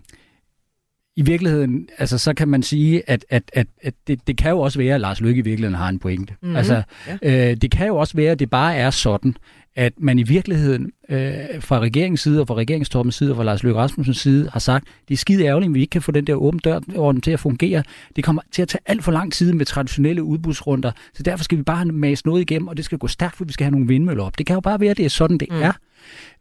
[1.19, 4.59] i virkeligheden, altså så kan man sige, at, at, at, at det, det kan jo
[4.59, 6.33] også være, at Lars Løkke i virkeligheden har en pointe.
[6.41, 6.55] Mm-hmm.
[6.55, 6.81] Altså,
[7.21, 7.51] ja.
[7.51, 9.35] øh, det kan jo også være, at det bare er sådan,
[9.75, 13.63] at man i virkeligheden øh, fra regeringens side og fra regeringstoppens side og fra Lars
[13.63, 16.27] Løkke Rasmussens side har sagt, det er skide ærgerligt, at vi ikke kan få den
[16.27, 16.79] der åben dør
[17.23, 17.83] til at fungere.
[18.15, 21.57] Det kommer til at tage alt for lang tid med traditionelle udbudsrunder, så derfor skal
[21.57, 23.87] vi bare mase noget igennem, og det skal gå stærkt, for vi skal have nogle
[23.87, 24.37] vindmøller op.
[24.37, 25.61] Det kan jo bare være, at det er sådan, det mm.
[25.61, 25.71] er.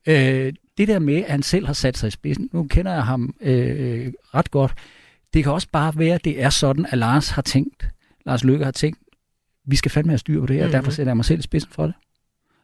[0.06, 3.04] Øh, det der med, at han selv har sat sig i spidsen, nu kender jeg
[3.04, 4.74] ham øh, ret godt,
[5.34, 7.88] det kan også bare være, at det er sådan, at Lars har tænkt,
[8.26, 8.98] Lars Lykke har tænkt,
[9.66, 10.68] vi skal fandme have styr på det her, mm-hmm.
[10.68, 11.94] og derfor sætter jeg mig selv i spidsen for det.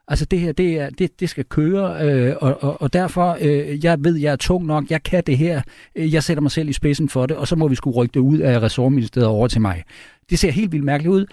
[0.08, 3.84] Altså det her, det, er, det, det skal køre, øh, og, og, og derfor, øh,
[3.84, 5.62] jeg ved, jeg er tung nok, jeg kan det her,
[5.96, 8.12] øh, jeg sætter mig selv i spidsen for det, og så må vi skulle rykke
[8.14, 9.84] det ud af ressortministeriet over til mig.
[10.30, 11.26] Det ser helt vildt mærkeligt ud,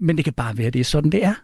[0.00, 1.34] men det kan bare være, det er sådan, det er.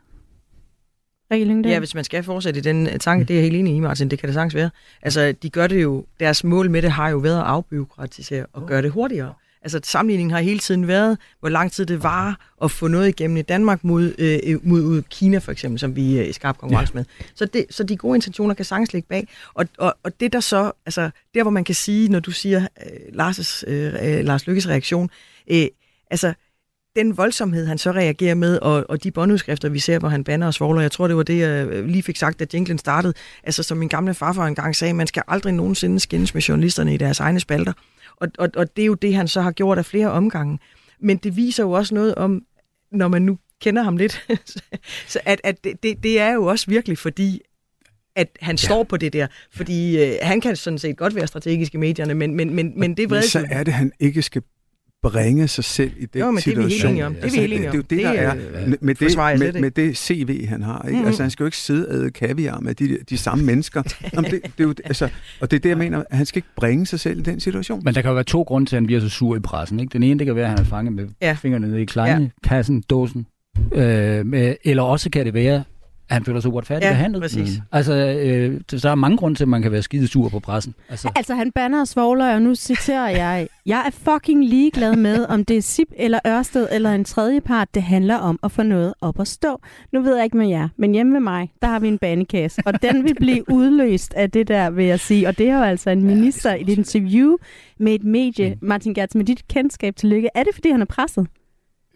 [1.70, 3.81] Ja, hvis man skal fortsætte i den øh, tanke, det er jeg helt enig i,
[3.81, 4.70] Martin, det kan det sagtens være.
[5.03, 8.66] Altså, de gør det jo, deres mål med det har jo været at afbyråkratisere og
[8.66, 9.35] gøre det hurtigere.
[9.62, 13.37] Altså, sammenligningen har hele tiden været, hvor lang tid det var at få noget igennem
[13.37, 16.93] i Danmark mod, øh, øh mod Kina, for eksempel, som vi er i skarp konkurrence
[16.95, 16.99] ja.
[16.99, 17.05] med.
[17.35, 19.29] Så, det, så de gode intentioner kan sagtens ligge bag.
[19.55, 22.61] Og, og, og det der så, altså, der hvor man kan sige, når du siger
[22.61, 25.11] øh, Lars' øh, Lars Lykkes reaktion,
[25.51, 25.66] øh,
[26.11, 26.35] altså,
[26.97, 30.47] den voldsomhed, han så reagerer med, og, og de båndudskrifter, vi ser, hvor han banner
[30.47, 33.14] og svogler, jeg tror, det var det, jeg lige fik sagt, da jinglen startede.
[33.42, 36.97] Altså, som min gamle farfar engang sagde, man skal aldrig nogensinde skændes med journalisterne i
[36.97, 37.72] deres egne spalter.
[38.16, 40.59] Og, og, og det er jo det, han så har gjort af flere omgange.
[41.01, 42.42] Men det viser jo også noget om,
[42.92, 44.26] når man nu kender ham lidt,
[45.09, 47.40] så at, at det, det er jo også virkelig fordi,
[48.16, 48.66] at han ja.
[48.66, 49.26] står på det der.
[49.53, 52.97] Fordi øh, han kan sådan set godt være strategisk i medierne, men, men, men, men
[52.97, 54.42] det er Så er det, han ikke skal
[55.13, 56.97] bringe sig selv i den jo, men situation.
[56.97, 57.83] Det er vi helt enige om.
[57.83, 58.39] Det er om.
[58.39, 60.83] Det, det, det, det, der er, med, det, med, med det CV, han har.
[60.83, 60.93] Ikke?
[60.93, 61.07] Mm-hmm.
[61.07, 63.83] Altså, han skal jo ikke sidde og æde kaviar med de, de samme mennesker.
[64.15, 65.09] Jamen, det, det er jo, altså,
[65.41, 67.41] og det er det, jeg mener, at han skal ikke bringe sig selv i den
[67.41, 67.81] situation.
[67.85, 69.81] Men der kan jo være to grunde til, at han bliver så sur i pressen.
[69.81, 69.93] Ikke?
[69.93, 71.37] Den ene, det kan være, at han er fanget med ja.
[71.43, 72.49] fingrene nede i kleine, ja.
[72.49, 73.27] kassen, dåsen.
[73.73, 75.65] Øh, med, eller også kan det være,
[76.11, 77.23] han føler sig uretfærdigt ja, behandlet.
[77.23, 77.59] Præcis.
[77.59, 77.63] Mm.
[77.73, 80.41] Altså, øh, så der er mange grunde til, at man kan være skide sur på
[80.41, 80.75] pressen.
[80.89, 85.27] Altså, altså han banner og svogler, og nu citerer jeg, jeg er fucking ligeglad med,
[85.29, 87.75] om det er SIP eller Ørsted eller en tredje part.
[87.75, 89.61] Det handler om at få noget op at stå.
[89.93, 92.63] Nu ved jeg ikke med jer, men hjemme med mig, der har vi en banekasse,
[92.67, 95.29] og den vil blive udløst af det der, vil jeg sige.
[95.29, 97.37] Og det er jo altså en minister i et interview
[97.79, 98.51] med et medie.
[98.51, 98.69] Mm.
[98.69, 101.27] Martin Gertz, med dit kendskab til lykke, er det fordi, han er presset?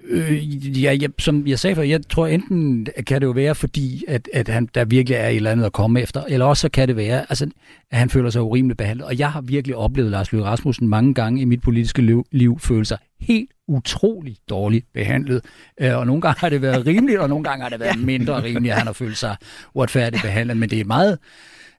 [0.05, 4.05] Øh, ja, jeg, som jeg sagde før, jeg tror enten kan det jo være, fordi
[4.09, 6.68] at, at han, der virkelig er et eller andet at komme efter, eller også så
[6.68, 7.51] kan det være, altså,
[7.90, 9.07] at han føler sig urimeligt behandlet.
[9.07, 12.59] Og jeg har virkelig oplevet Lars Løkke Rasmussen mange gange i mit politiske liv, liv
[12.61, 15.44] føle sig helt utrolig dårligt behandlet.
[15.80, 18.42] Øh, og nogle gange har det været rimeligt, og nogle gange har det været mindre
[18.42, 19.36] rimeligt, at han har følt sig
[19.74, 20.57] uretfærdigt behandlet.
[20.57, 21.18] Men det er meget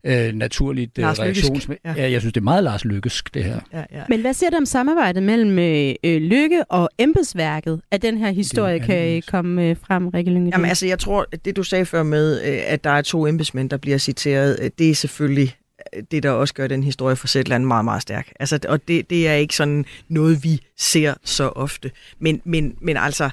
[0.03, 1.69] øh, naturligt øh, reaktions...
[1.85, 1.93] Ja.
[1.97, 2.11] ja.
[2.11, 3.59] Jeg synes, det er meget Lars Lykkes, det her.
[3.73, 4.03] Ja, ja.
[4.09, 8.31] Men hvad siger du om samarbejdet mellem øh, øh, Lykke og embedsværket, at den her
[8.31, 10.53] historie kan komme øh, frem, Rikke Lyngedal?
[10.57, 13.69] Jamen altså, jeg tror, det du sagde før med, øh, at der er to embedsmænd,
[13.69, 15.55] der bliver citeret, øh, det er selvfølgelig
[16.11, 18.31] det, der også gør den historie for Sætland meget, meget stærk.
[18.39, 21.91] Altså, og det, det er ikke sådan noget, vi ser så ofte.
[22.19, 23.29] Men, men, men altså,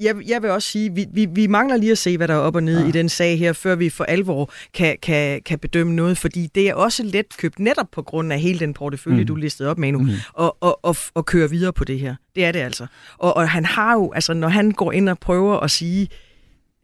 [0.00, 2.38] jeg, jeg vil også sige, vi, vi, vi mangler lige at se, hvad der er
[2.38, 2.88] op og ned ja.
[2.88, 6.68] i den sag her, før vi for alvor kan, kan, kan bedømme noget, fordi det
[6.68, 9.26] er også let købt netop på grund af hele den portefølje, mm.
[9.26, 10.10] du listede op, Manu, mm.
[10.32, 12.14] og, og, og, og køre videre på det her.
[12.34, 12.86] Det er det altså.
[13.18, 16.08] Og, og han har jo, altså når han går ind og prøver at sige,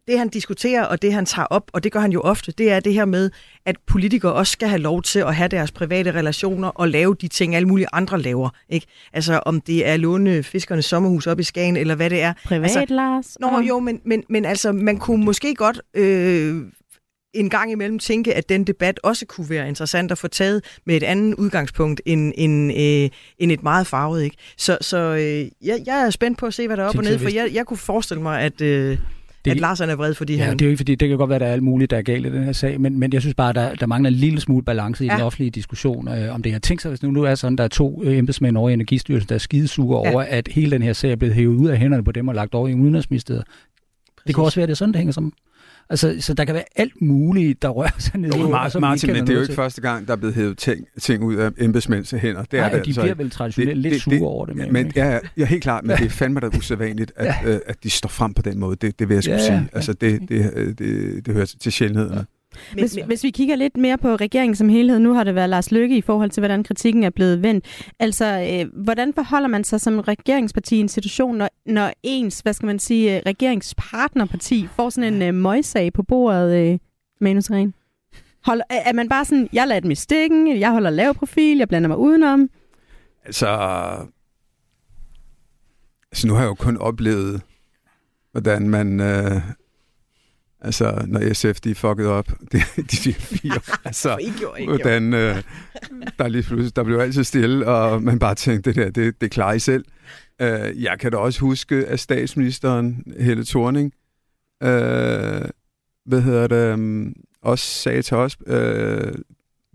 [0.07, 2.71] det han diskuterer, og det han tager op, og det gør han jo ofte, det
[2.71, 3.29] er det her med,
[3.65, 7.27] at politikere også skal have lov til at have deres private relationer og lave de
[7.27, 8.49] ting, alle mulige andre laver.
[8.69, 8.87] Ikke?
[9.13, 12.33] Altså om det er låne fiskernes sommerhus op i Skagen, eller hvad det er.
[12.45, 13.37] Privat, altså, Lars?
[13.39, 15.81] Nå jo, men, men, men altså, man kunne måske godt...
[15.93, 16.61] Øh,
[17.33, 20.95] en gang imellem tænke, at den debat også kunne være interessant at få taget med
[20.95, 24.23] et andet udgangspunkt end, end, øh, end et meget farvet.
[24.23, 24.35] Ikke?
[24.57, 27.03] Så, så øh, jeg, jeg er spændt på at se, hvad der er op og
[27.03, 28.61] ned, for jeg, jeg kunne forestille mig, at...
[28.61, 28.97] Øh,
[29.49, 30.53] det, at Lars er vred, fordi ja, han...
[30.53, 31.97] det er jo ikke fordi, det kan godt være, at der er alt muligt, der
[31.97, 34.15] er galt i den her sag, men, men jeg synes bare, der, der mangler en
[34.15, 35.13] lille smule balance i ja.
[35.13, 36.59] den offentlige diskussion øh, om det her.
[36.59, 39.29] Tænk sig, hvis nu, nu er sådan, der er to øh, embedsmænd over i Energistyrelsen,
[39.29, 40.13] der er skidesure ja.
[40.13, 42.35] over, at hele den her sag er blevet hævet ud af hænderne på dem og
[42.35, 43.43] lagt over i Udenrigsministeriet.
[44.27, 45.31] Det kan også være, at det er sådan, det hænger sammen.
[45.89, 49.21] Altså, så der kan være alt muligt, der rører sig ned i Martin, Martin, men
[49.21, 49.55] det er jo ikke til.
[49.55, 52.43] første gang, der er blevet hævet ting, ting ud af embedsmænds hænder.
[52.43, 53.01] Det Nej, er det, de altså.
[53.01, 54.55] bliver vel traditionelt det, lidt sure det, over det.
[54.55, 57.53] Men, men ja, ja, helt klart, men det er fandme da usædvanligt, at, ja.
[57.53, 58.75] øh, at de står frem på den måde.
[58.75, 59.69] Det, det vil jeg skulle ja, sige.
[59.73, 62.25] Altså, det, det, det, det, det hører til sjældenhederne.
[62.73, 65.71] Hvis, hvis vi kigger lidt mere på regeringen som helhed, nu har det været Lars
[65.71, 67.65] Løkke i forhold til, hvordan kritikken er blevet vendt.
[67.99, 72.53] Altså, øh, hvordan forholder man sig som regeringsparti i en situation, når, når ens, hvad
[72.53, 76.79] skal man sige, øh, regeringspartnerparti får sådan en øh, møjsag på bordet, øh,
[77.21, 77.73] Manus Ren?
[78.45, 81.57] Hold, er, er man bare sådan, jeg lader dem i stikken, jeg holder lav profil,
[81.57, 82.49] jeg blander mig udenom?
[83.25, 83.47] Altså,
[86.11, 87.41] altså nu har jeg jo kun oplevet,
[88.31, 88.99] hvordan man...
[88.99, 89.41] Øh,
[90.67, 93.59] Altså, når SF de fuckede op, de, de fire.
[93.85, 95.43] Altså, jo, ikke hvordan, øh,
[96.19, 99.31] der, lige pludselig, der blev altid stille, og man bare tænkte, det der, det, det
[99.31, 99.85] klarer I selv.
[100.41, 103.93] Øh, jeg kan da også huske, at statsministeren, Helle Thorning,
[104.63, 105.41] øh,
[106.05, 109.13] hvad hedder det, um, også sagde til os øh,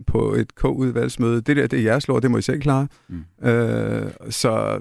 [0.07, 2.87] på et K-udvalgsmøde, det der, det er jeres lov, det må I selv klare.
[3.09, 3.47] Mm.
[3.47, 4.79] Øh, så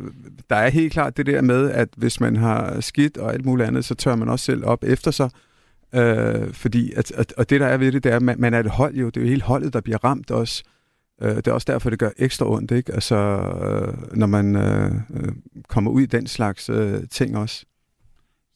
[0.51, 3.69] der er helt klart det der med, at hvis man har skidt og alt muligt
[3.69, 5.31] andet, så tør man også selv op efter sig.
[5.95, 8.55] Øh, fordi, at, at, og det der er ved det, det er, at man, man
[8.55, 10.63] er et hold jo, det er jo hele holdet, der bliver ramt også.
[11.23, 12.93] Øh, det er også derfor, det gør ekstra ondt, ikke?
[12.93, 15.33] Altså, øh, når man øh, øh,
[15.69, 17.65] kommer ud i den slags øh, ting også.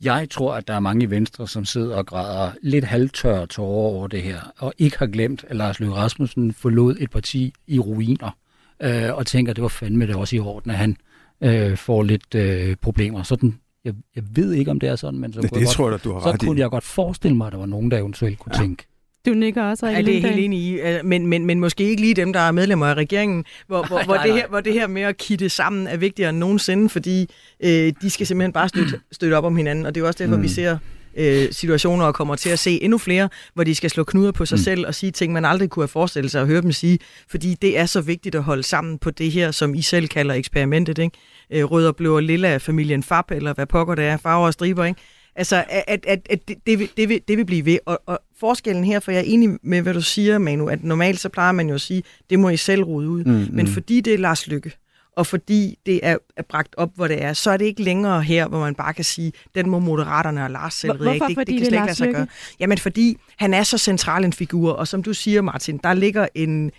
[0.03, 3.95] Jeg tror, at der er mange i Venstre, som sidder og græder lidt halvtørre tårer
[3.95, 7.79] over det her, og ikke har glemt, at Lars Løkke Rasmussen forlod et parti i
[7.79, 8.37] ruiner,
[8.83, 10.97] øh, og tænker, at det var fandme det også i orden, at han
[11.41, 13.23] øh, får lidt øh, problemer.
[13.23, 15.75] Sådan jeg, jeg ved ikke, om det er sådan, men så, det, kunne, det jeg
[15.75, 16.61] tror godt, jeg, du har så ret kunne i.
[16.61, 18.63] jeg godt forestille mig, at der var nogen, der eventuelt kunne ja.
[18.63, 18.85] tænke.
[19.27, 20.79] Du nikker også, Ja, det er helt enig i.
[21.05, 24.17] Men, men, men måske ikke lige dem, der er medlemmer af regeringen, hvor, hvor, hvor,
[24.17, 27.31] det, her, hvor det her med at kitte sammen er vigtigere end nogensinde, fordi
[27.65, 29.87] øh, de skal simpelthen bare støtte, støtte op om hinanden.
[29.87, 30.43] Og det er også derfor, mm.
[30.43, 30.79] vi ser
[31.17, 34.47] øh, situationer og kommer til at se endnu flere, hvor de skal slå knuder på
[34.47, 34.63] sig mm.
[34.63, 36.99] selv og sige ting, man aldrig kunne have forestillet sig at høre dem sige,
[37.31, 40.35] fordi det er så vigtigt at holde sammen på det her, som I selv kalder
[40.35, 41.17] eksperimentet, ikke?
[41.51, 44.47] Øh, rød og blå og lilla af familien Fab, eller hvad pokker det er, farver
[44.47, 45.01] og striber, ikke?
[45.37, 47.79] Altså, at, at, at det, det, vil, det, vil, det vil blive ved.
[47.87, 51.21] Og, og forskellen her, for jeg er enig med, hvad du siger, Manu, at normalt
[51.21, 53.25] så plejer man jo at sige, det må I selv rode ud.
[53.25, 53.73] Mm, Men mm.
[53.73, 54.73] fordi det er Lars Lykke,
[55.17, 58.23] og fordi det er, er bragt op, hvor det er, så er det ikke længere
[58.23, 61.13] her, hvor man bare kan sige, den må Moderaterne og Lars selv Hvorfor?
[61.13, 61.27] ikke.
[61.27, 62.27] Det, det, det kan slet ikke lade sig gøre.
[62.61, 66.27] Jamen fordi han er så central en figur, og som du siger, Martin, der ligger
[66.35, 66.71] en,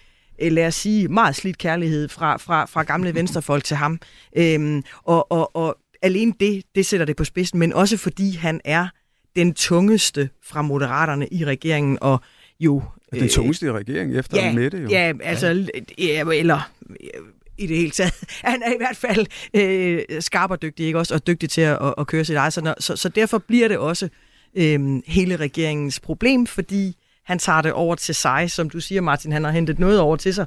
[0.42, 4.00] øh, lad os sige, meget slidt kærlighed fra, fra, fra gamle venstrefolk til ham.
[4.38, 8.62] Øhm, og, og, og alene det, det sætter det på spidsen, men også fordi han
[8.66, 8.88] er
[9.36, 12.22] den tungeste fra moderaterne i regeringen, og
[12.60, 12.84] jo...
[13.14, 14.90] Den øh, tungeste i regeringen efter ja, Mette, jo.
[14.90, 15.68] Ja, altså,
[15.98, 16.72] ja, eller
[17.58, 18.14] i det hele taget.
[18.44, 21.14] Han er i hvert fald øh, skarp og dygtig, ikke også?
[21.14, 22.54] Og dygtig til at, at køre sit eget.
[22.54, 24.10] Så, så, så derfor bliver det også
[24.56, 26.96] øh, hele regeringens problem, fordi
[27.26, 28.52] han tager det over til sig.
[28.52, 30.46] Som du siger, Martin, han har hentet noget over til sig,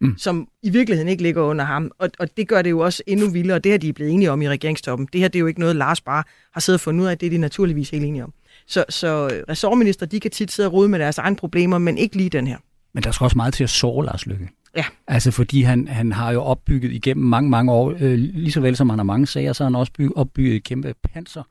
[0.00, 0.18] mm.
[0.18, 1.90] som i virkeligheden ikke ligger under ham.
[1.98, 3.58] Og, og det gør det jo også endnu vildere.
[3.58, 5.08] Det har de blevet enige om i regeringstoppen.
[5.12, 7.18] Det her det er jo ikke noget, Lars bare har siddet og fundet ud af.
[7.18, 8.32] Det er de naturligvis helt enige om.
[8.66, 12.16] Så, så ressortminister, de kan tit sidde og rode med deres egne problemer, men ikke
[12.16, 12.56] lige den her.
[12.94, 14.48] Men der skal også meget til at såre Lars Lykke.
[14.78, 14.84] Ja.
[15.08, 18.76] Altså fordi han, han har jo opbygget igennem mange, mange år, øh, lige så vel
[18.76, 21.42] som han har mange sager, så har han også bygget, opbygget et kæmpe panser.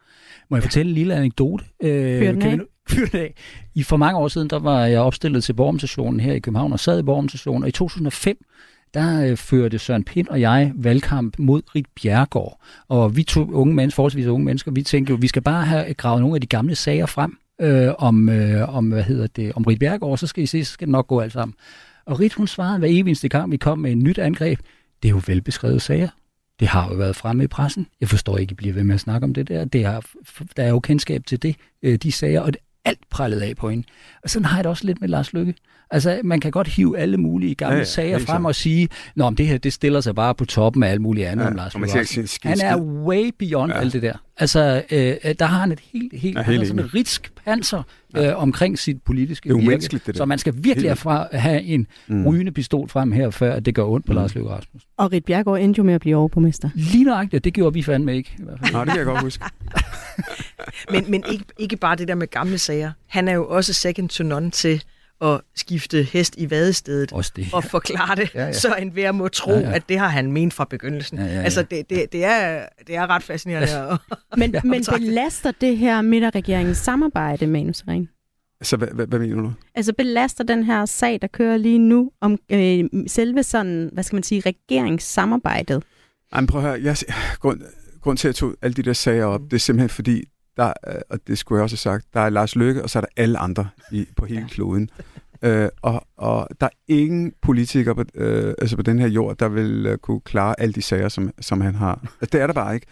[0.49, 1.63] Må jeg fortælle en lille anekdote?
[1.83, 2.59] Øh, Fyr den af.
[2.89, 3.33] Fyr den af.
[3.75, 6.79] I for mange år siden, der var jeg opstillet til borgermentationen her i København, og
[6.79, 8.37] sad i borgermentationen, og i 2005,
[8.93, 12.59] der øh, førte Søren Pind og jeg valgkamp mod Rit Bjergård.
[12.87, 15.93] Og vi to unge mennesker, forholdsvis unge mennesker, vi tænkte jo, vi skal bare have
[15.93, 19.63] gravet nogle af de gamle sager frem øh, om, øh, om, hvad hedder det, om
[19.63, 21.55] Rit Bjergård, så skal I se, så skal det nok gå alt sammen.
[22.07, 24.59] Og Rit, hun svarede hver eneste gang, vi kom med et nyt angreb,
[25.03, 26.09] det er jo velbeskrevet sager.
[26.59, 27.87] Det har jo været fremme i pressen.
[28.01, 29.65] Jeg forstår ikke, at I bliver ved med at snakke om det der.
[29.65, 30.01] Det er,
[30.57, 33.69] der er jo kendskab til det, øh, de sager, og det, alt prallet af på
[33.69, 33.87] hende.
[34.23, 35.55] Og sådan har jeg det også lidt med Lars Lykke.
[35.91, 39.29] Altså, man kan godt hive alle mulige gamle ja, ja, sager frem og sige, Nå,
[39.29, 41.75] det her det stiller sig bare på toppen af alle mulige andre ja, om Lars
[42.15, 42.29] Lykke.
[42.43, 43.79] Han er way beyond ja.
[43.79, 44.13] alt det der.
[44.39, 47.83] Altså, øh, der har han et helt, helt, ja, helt sådan et ritsk panser
[48.15, 48.29] ja.
[48.29, 49.87] øh, omkring sit politiske det er virke.
[49.87, 50.13] Det der.
[50.13, 52.27] Så man skal virkelig herfra have en mm.
[52.27, 54.17] rygende pistol frem her, før at det gør ondt på mm.
[54.17, 54.89] Lars Løkke Rasmussen.
[54.97, 56.69] Og Rit Bjergård endte jo med at blive overborgmester.
[56.75, 58.35] Lige nøjagtigt, det gjorde vi fandme ikke.
[58.39, 58.71] I hvert fald.
[58.71, 59.45] Nej, det kan jeg godt huske.
[60.91, 62.91] men men ikke, ikke bare det der med gamle sager.
[63.07, 64.83] Han er jo også second to none til
[65.21, 68.51] at skifte hest i vadestedet det, og forklare det, ja, ja.
[68.51, 69.75] så en hver må tro, ja, ja.
[69.75, 71.17] at det har han ment fra begyndelsen.
[71.17, 71.41] Ja, ja, ja.
[71.41, 73.67] Altså, det, det, det, er, det er ret fascinerende.
[73.67, 73.97] Altså,
[74.37, 78.09] men, men belaster det her midterregeringens samarbejde, Manu Seren?
[78.61, 79.53] Så hvad, hvad, hvad mener du?
[79.75, 84.15] Altså belaster den her sag, der kører lige nu, om øh, selve sådan, hvad skal
[84.15, 85.83] man sige, regeringssamarbejdet?
[86.35, 86.97] Jamen prøv at høre, jeg,
[87.39, 87.61] grund,
[88.01, 90.23] grund til at jeg tog alle de der sager op, det er simpelthen fordi,
[90.57, 90.73] der,
[91.09, 93.09] og det skulle jeg også have sagt, der er Lars Løkke, og så er der
[93.17, 94.89] alle andre i, på hele kloden.
[95.41, 99.47] Øh, og, og der er ingen politiker på, øh, altså på den her jord, der
[99.47, 101.99] vil uh, kunne klare alle de sager, som, som han har.
[102.21, 102.87] Altså, det er der bare ikke.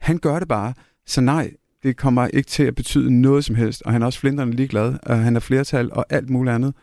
[0.00, 0.74] Han gør det bare.
[1.06, 1.50] Så nej,
[1.82, 3.82] det kommer ikke til at betyde noget som helst.
[3.82, 4.94] Og han er også flinterne ligeglad.
[5.02, 6.74] Og han er flertal og alt muligt andet.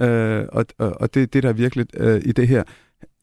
[0.00, 2.62] Øh, og, og, og det, det der er virkelig øh, i det her.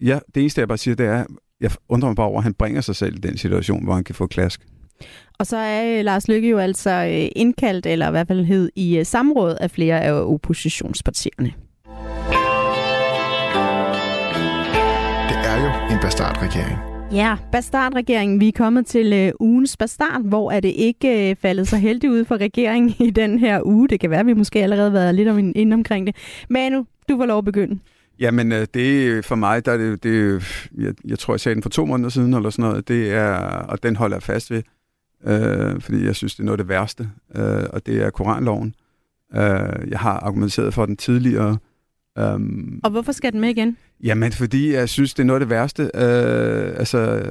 [0.02, 1.26] Ja, det eneste, jeg bare siger, det er,
[1.62, 4.04] jeg undrer mig bare over, at han bringer sig selv i den situation, hvor han
[4.04, 4.62] kan få klask.
[5.40, 8.70] Og så er øh, Lars Lykke jo altså øh, indkaldt, eller i hvert fald hed,
[8.76, 11.54] i øh, samråd af flere af oppositionspartierne.
[15.30, 16.78] Det er jo en bastardregering.
[17.12, 18.40] Ja, bastardregeringen.
[18.40, 22.38] Vi er kommet til ugens bastard, hvor er det ikke faldet så heldigt ud for
[22.38, 23.88] regeringen i den her uge.
[23.88, 26.16] Det kan være, at vi måske allerede har været lidt om ind omkring det.
[26.50, 27.80] Manu, du får lov at begynde.
[28.20, 30.44] Jamen, det for mig, der er det, det
[30.78, 33.36] jeg, jeg tror, jeg sagde den for to måneder siden, eller sådan noget, det er,
[33.46, 34.64] og den holder jeg fast ved
[35.26, 38.76] øh, fordi jeg synes, det er noget af det værste, øh, og det er Koranloven.
[39.36, 41.58] Øh, jeg har argumenteret for den tidligere.
[42.20, 43.78] Um, og hvorfor skal den med igen?
[44.04, 45.84] Jamen, fordi jeg synes, det er noget af det værste.
[45.84, 47.24] Øh, altså,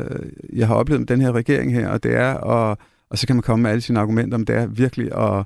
[0.52, 2.78] jeg har oplevet med den her regering her, og det er, og,
[3.10, 5.44] og så kan man komme med alle sine argumenter, men det er virkelig at,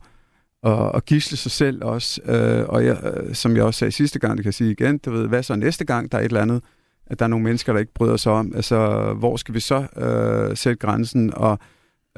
[0.62, 2.20] at, at gisle sig selv også.
[2.24, 2.98] Øh, og jeg,
[3.32, 5.56] som jeg også sagde sidste gang, det kan jeg sige igen, du ved, hvad så
[5.56, 6.62] næste gang, der er et eller andet,
[7.06, 8.52] at der er nogle mennesker, der ikke bryder sig om.
[8.54, 11.34] Altså, hvor skal vi så øh, sætte grænsen?
[11.34, 11.58] Og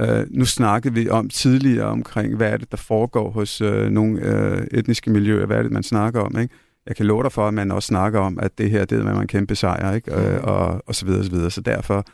[0.02, 4.12] Uh, nu snakkede vi om tidligere omkring, hvad er det, der foregår hos uh, nogle
[4.22, 6.54] uh, etniske miljøer, hvad er det, man snakker om, ikke?
[6.86, 9.04] Jeg kan love dig for, at man også snakker om, at det her, det er
[9.04, 10.12] man en kæmpe sejr, ikke?
[10.12, 11.50] Uh, og, og så videre, og så videre.
[11.50, 12.04] Så derfor,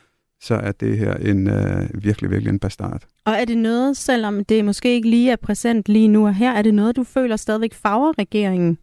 [0.41, 3.01] så er det her en uh, virkelig, virkelig en bastard.
[3.25, 6.51] Og er det noget, selvom det måske ikke lige er præsent lige nu og her,
[6.51, 8.77] er det noget, du føler stadigvæk farver regeringen?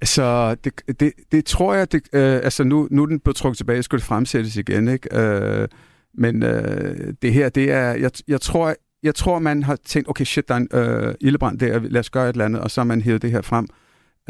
[0.00, 3.56] Altså, det, det, det tror jeg, det, uh, altså nu, nu er den blevet trukket
[3.56, 5.08] tilbage, skulle det fremsættes igen, ikke?
[5.12, 5.68] Uh,
[6.18, 10.24] men øh, det her, det er, jeg, jeg tror, jeg tror, man har tænkt, okay,
[10.24, 12.80] shit, der er en øh, ildebrand der, lad os gøre et eller andet, og så
[12.80, 13.68] har man hævet det her frem.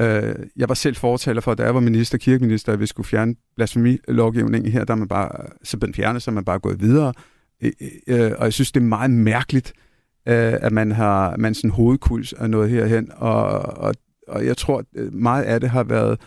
[0.00, 3.34] Øh, jeg var selv fortaler for, da jeg var minister, kirkeminister, at vi skulle fjerne
[3.56, 7.12] blasfemilovgivningen her, der man bare, så den fjernet, så man bare gået videre.
[7.62, 7.72] Øh,
[8.06, 9.72] øh, og jeg synes, det er meget mærkeligt,
[10.28, 13.94] øh, at man har man sådan hovedkuls af noget herhen, og, og,
[14.28, 16.20] og jeg tror, øh, meget af det har været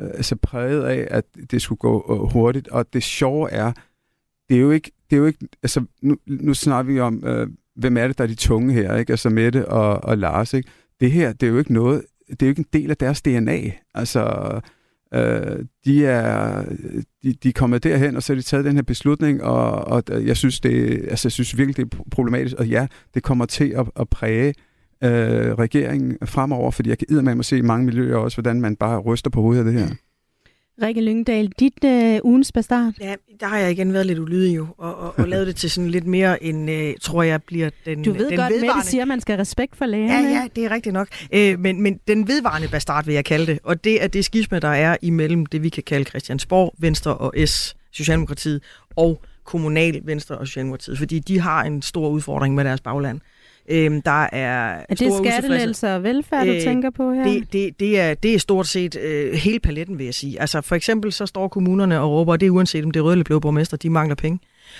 [0.00, 3.72] øh, altså præget af, at det skulle gå øh, hurtigt, og det sjove er,
[4.48, 7.46] det er jo ikke, det er jo ikke altså nu, nu snakker vi om, øh,
[7.76, 9.12] hvem er det, der er de tunge her, ikke?
[9.12, 10.68] Altså Mette og, og Lars, ikke?
[11.00, 13.22] Det her, det er jo ikke noget, det er jo ikke en del af deres
[13.22, 13.72] DNA.
[13.94, 14.24] Altså,
[15.14, 16.64] øh, de er,
[17.22, 20.26] de, de er kommet derhen, og så har de taget den her beslutning, og, og
[20.26, 23.68] jeg synes, det, altså, jeg synes virkelig, det er problematisk, og ja, det kommer til
[23.68, 24.54] at, at præge
[25.04, 28.76] øh, regeringen fremover, fordi jeg kan med at se i mange miljøer også, hvordan man
[28.76, 29.88] bare ryster på hovedet af det her.
[29.88, 29.96] Mm.
[30.82, 32.92] Rikke Lyngdal, dit øh, ugens bastard?
[33.00, 35.70] Ja, der har jeg igen været lidt ulydig jo, og, og, og lavet det til
[35.70, 38.76] sådan lidt mere en, øh, tror jeg, bliver den Du ved den godt, vedvarende...
[38.76, 40.28] Mette siger, at man skal have respekt for lægerne.
[40.28, 41.08] Ja, ja, det er rigtigt nok.
[41.32, 44.58] Øh, men, men den vedvarende bastard, vil jeg kalde det, og det er det skisme,
[44.58, 48.62] der er imellem det, vi kan kalde Christiansborg, Venstre og S, Socialdemokratiet,
[48.96, 53.20] og kommunal Venstre og Socialdemokratiet, fordi de har en stor udfordring med deres bagland.
[53.68, 57.24] Øhm, der er, er det skattelettelser og velfærd, du øh, tænker på her?
[57.24, 60.40] Det, det, det, er, det er stort set øh, hele paletten, vil jeg sige.
[60.40, 63.04] Altså for eksempel så står kommunerne og råber, og det er uanset om det er
[63.04, 64.38] røde eller blå borgmester, de mangler penge.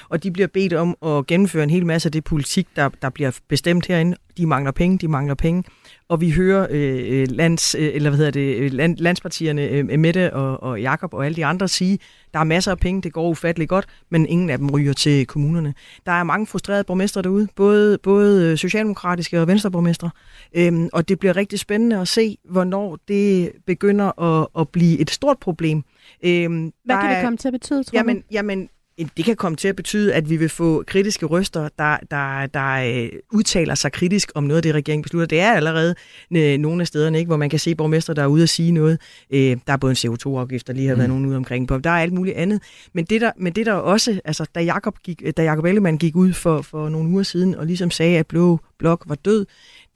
[0.08, 3.10] Og de bliver bedt om at gennemføre en hel masse af det politik, der, der
[3.10, 4.16] bliver bestemt herinde.
[4.36, 5.64] De mangler penge, de mangler penge
[6.08, 9.98] og vi hører øh, øh, lands, øh, eller hvad hedder det, øh, land, landspartierne øh,
[9.98, 11.98] Mette og, og Jakob og alle de andre sige,
[12.32, 15.26] der er masser af penge, det går ufatteligt godt, men ingen af dem ryger til
[15.26, 15.74] kommunerne.
[16.06, 20.10] Der er mange frustrerede borgmestre derude, både, både socialdemokratiske og venstreborgmestre,
[20.56, 25.10] øhm, og det bliver rigtig spændende at se, hvornår det begynder at, at blive et
[25.10, 25.82] stort problem.
[26.24, 28.68] Øhm, Hvad kan det komme til at betyde, tror jamen, jamen,
[28.98, 32.74] det kan komme til at betyde, at vi vil få kritiske røster, der, der, der
[32.74, 35.26] øh, udtaler sig kritisk om noget af det, regeringen beslutter.
[35.26, 35.94] Det er allerede
[36.36, 38.72] øh, nogle af stederne, ikke, hvor man kan se borgmester, der er ude at sige
[38.72, 39.00] noget.
[39.30, 41.14] Øh, der er både en CO2-afgift, der lige har været mm.
[41.14, 41.78] nogen ude omkring på.
[41.78, 42.62] Der er alt muligt andet.
[42.92, 46.16] Men det der, men det der også, altså da Jakob, gik, da Jacob Ellemann gik
[46.16, 49.46] ud for, for nogle uger siden, og ligesom sagde, at Blå Blok var død,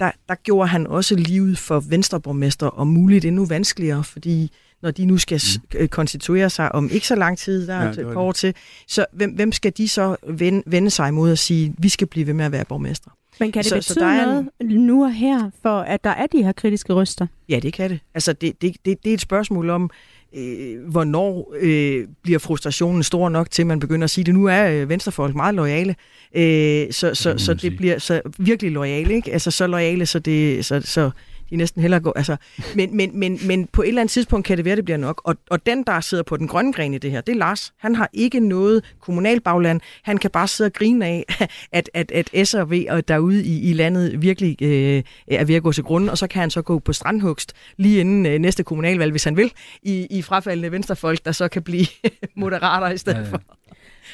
[0.01, 5.05] der, der gjorde han også livet for venstreborgmester og muligt endnu vanskeligere, fordi når de
[5.05, 5.79] nu skal mm.
[5.79, 8.55] Øh, konstituere sig om ikke så lang tid, der er ja, et par år til,
[8.87, 12.27] så hvem, hvem skal de så vende, vende sig imod at sige, vi skal blive
[12.27, 13.11] ved med at være borgmester?
[13.41, 14.67] Men kan det så, betyde så der er noget en...
[14.67, 17.27] nu og her, for at der er de her kritiske røster?
[17.49, 18.01] Ja, det kan det.
[18.15, 19.91] Altså, det, det, det, det er et spørgsmål om,
[20.37, 24.35] øh, hvornår øh, bliver frustrationen stor nok til, at man begynder at sige det.
[24.35, 25.95] Nu er øh, venstrefolk meget lojale,
[26.35, 29.33] øh, så, så, så det bliver så virkelig lojale, ikke?
[29.33, 31.11] Altså så lojale, så, det, så, så
[31.51, 32.13] de næsten hellere gå.
[32.17, 32.37] Altså,
[32.75, 35.23] men, men, men, men på et eller andet tidspunkt kan det være, det bliver nok.
[35.25, 37.73] Og, og den, der sidder på den grønne gren i det her, det er Lars.
[37.79, 39.81] Han har ikke noget kommunalbagland.
[40.03, 41.25] Han kan bare sidde og grine af,
[41.73, 45.55] at, at, at S og V og derude i, i landet virkelig øh, er ved
[45.55, 48.39] at gå til grunden, og så kan han så gå på strandhugst lige inden øh,
[48.39, 51.87] næste kommunalvalg, hvis han vil, i, i frafaldende venstrefolk, der så kan blive
[52.37, 53.31] moderater i stedet ja, ja.
[53.31, 53.58] for.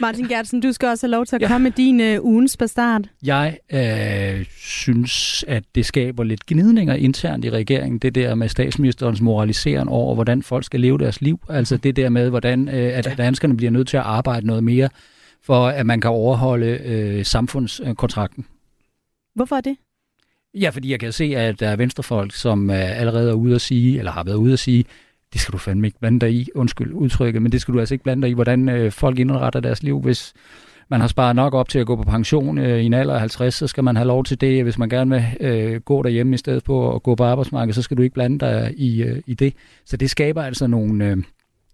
[0.01, 1.49] Martin Gertsen, du skal også have lov til at ja.
[1.49, 3.03] komme med din uh, ugens bastard.
[3.22, 9.20] Jeg øh, synes, at det skaber lidt gnidninger internt i regeringen, det der med statsministerens
[9.20, 11.40] moralisering over, hvordan folk skal leve deres liv.
[11.49, 14.88] Altså det der med, hvordan øh, at danskerne bliver nødt til at arbejde noget mere,
[15.42, 18.47] for at man kan overholde øh, samfundskontrakten.
[19.34, 19.76] Hvorfor er det?
[20.55, 23.61] Ja, fordi jeg kan se, at der er venstrefolk, som øh, allerede er ude at
[23.61, 24.84] sige, eller har været ude at sige,
[25.35, 27.95] det skal du fandme ikke blande dig i, undskyld udtrykket, men det skal du altså
[27.95, 30.35] ikke blande dig i, hvordan øh, folk indretter deres liv, hvis
[30.89, 33.20] man har sparet nok op til at gå på pension øh, i en alder af
[33.20, 34.62] 50, så skal man have lov til det.
[34.62, 37.82] Hvis man gerne vil øh, gå derhjemme i stedet for at gå på arbejdsmarkedet, så
[37.82, 39.55] skal du ikke blande dig i, øh, i det.
[39.87, 41.16] Så det skaber altså nogle, øh,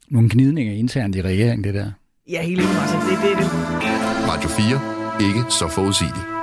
[0.09, 1.91] nogle gnidninger internt i regeringen, det der.
[2.31, 3.01] Ja, helt enig, Martin.
[3.01, 3.51] Det, det, det.
[4.29, 5.29] Radio 4.
[5.29, 6.40] Ikke så forudsigeligt.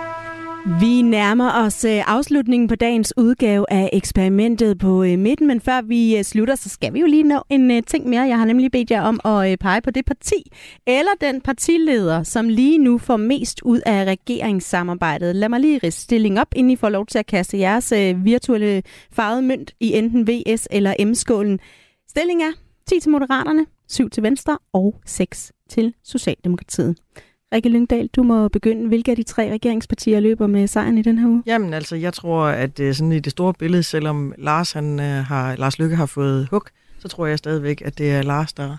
[0.68, 5.82] Vi nærmer os øh, afslutningen på dagens udgave af eksperimentet på øh, midten, men før
[5.82, 8.22] vi øh, slutter, så skal vi jo lige nå en ting mere.
[8.22, 10.52] Jeg har nemlig bedt jer om at pege på det parti,
[10.88, 15.36] eller den partileder, som lige nu får mest ud af regeringssamarbejdet.
[15.36, 17.94] Lad mig lige riste stilling op, inden I får lov til at kaste jeres
[18.24, 21.60] virtuelle farvede mønt i enten VS eller M-skålen.
[22.10, 22.52] Stilling er
[22.88, 26.98] 10 til Moderaterne, 7 til Venstre og 6 til Socialdemokratiet.
[27.54, 28.88] Rikke Lyngdal, du må begynde.
[28.88, 31.44] Hvilke af de tre regeringspartier løber med sejren i den her uge?
[31.46, 35.06] Jamen altså, jeg tror, at øh, sådan i det store billede, selvom Lars, han, uh,
[35.06, 36.64] har, Lars Lykke har fået hug,
[37.00, 38.78] så tror jeg stadigvæk, at det er Lars, der,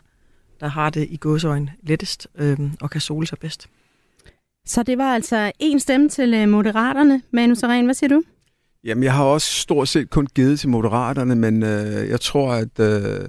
[0.60, 3.68] der har det i godsøjen lettest øhm, og kan sole sig bedst.
[4.66, 7.22] Så det var altså en stemme til øh, Moderaterne.
[7.30, 8.22] Manu Saren, hvad siger du?
[8.84, 12.80] Jamen, jeg har også stort set kun givet til Moderaterne, men øh, jeg tror, at...
[12.80, 13.28] Øh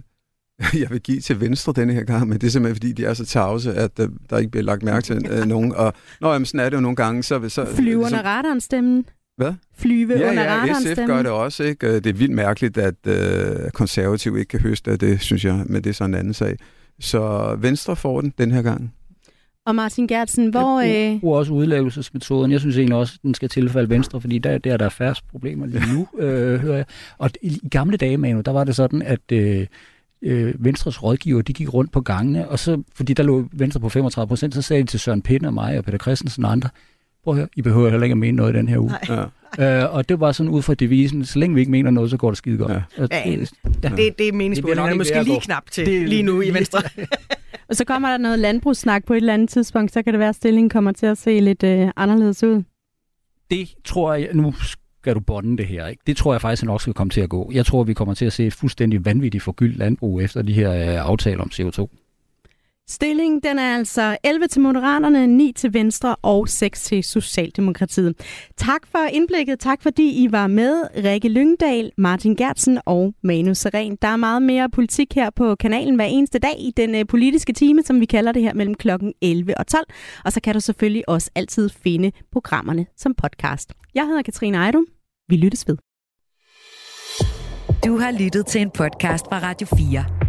[0.82, 3.14] jeg vil give til Venstre denne her gang, men det er simpelthen, fordi de er
[3.14, 5.76] så tavse, at uh, der ikke bliver lagt mærke til uh, nogen.
[5.76, 7.24] Og, nå, jamen, sådan er det jo nogle gange.
[7.24, 9.06] Så, så, Flyve under radaren stemmen.
[9.38, 9.54] Hvad?
[9.78, 11.64] Flyve ja, under ja, radaren SF gør det også.
[11.64, 11.88] Ikke?
[11.88, 15.64] Øh, det er vildt mærkeligt, at uh, konservativ ikke kan høste af det, synes jeg,
[15.66, 16.58] men det er så en anden sag.
[17.00, 18.94] Så Venstre får den den her gang.
[19.66, 20.82] Og Martin Gertsen, hvor...
[20.82, 22.52] Jeg bruger også udlæggelsesmetoden.
[22.52, 25.16] Jeg synes egentlig også, at den skal tilfalde Venstre, fordi der, der er der færre
[25.32, 26.86] problemer lige nu, øh, hører jeg.
[27.18, 29.32] Og i, i gamle dage, Manu, der var det sådan, at...
[29.32, 29.68] Øh,
[30.22, 33.90] øh, Venstres rådgiver, de gik rundt på gangene, og så, fordi der lå Venstre på
[33.90, 36.70] 35 procent, så sagde de til Søren Pind og mig og Peter Christensen og andre,
[37.24, 38.92] prøv at høre, I behøver heller ikke at mene noget i den her uge.
[39.58, 39.84] Ja.
[39.84, 42.18] Øh, og det var sådan ud fra devisen, så længe vi ikke mener noget, så
[42.18, 42.72] går det skide godt.
[42.72, 42.82] Ja.
[42.98, 43.52] Ja, det,
[43.84, 43.90] ja.
[43.90, 44.86] det, det er meningsbundet.
[44.90, 46.82] Det måske lige knap til det, lige nu i Venstre.
[47.70, 50.30] og så kommer der noget landbrugssnak på et eller andet tidspunkt, så kan det være,
[50.30, 52.64] at stillingen kommer til at se lidt øh, anderledes ud.
[53.52, 54.54] Det tror jeg, nu
[55.04, 55.88] kan du bonde det her.
[55.88, 56.02] Ikke?
[56.08, 57.52] Det tror jeg faktisk nok skal komme til at gå.
[57.54, 60.72] Jeg tror, vi kommer til at se et fuldstændig vanvittigt forgyldt landbrug efter de her
[60.72, 61.88] øh, aftaler om CO2.
[62.90, 68.16] Stillingen den er altså 11 til Moderaterne, 9 til Venstre og 6 til Socialdemokratiet.
[68.58, 69.60] Tak for indblikket.
[69.60, 70.84] Tak fordi I var med.
[71.04, 73.98] Rikke Lyngdal, Martin Gertsen og Manu Seren.
[74.02, 77.54] Der er meget mere politik her på kanalen hver eneste dag i den øh, politiske
[77.54, 79.86] time, som vi kalder det her mellem klokken 11 og 12.
[80.26, 83.74] Og så kan du selvfølgelig også altid finde programmerne som podcast.
[83.96, 84.86] Jeg hedder Katrine Ejdum.
[85.28, 85.78] Vi lyttes ved.
[87.86, 90.29] Du har lyttet til en podcast fra Radio 4.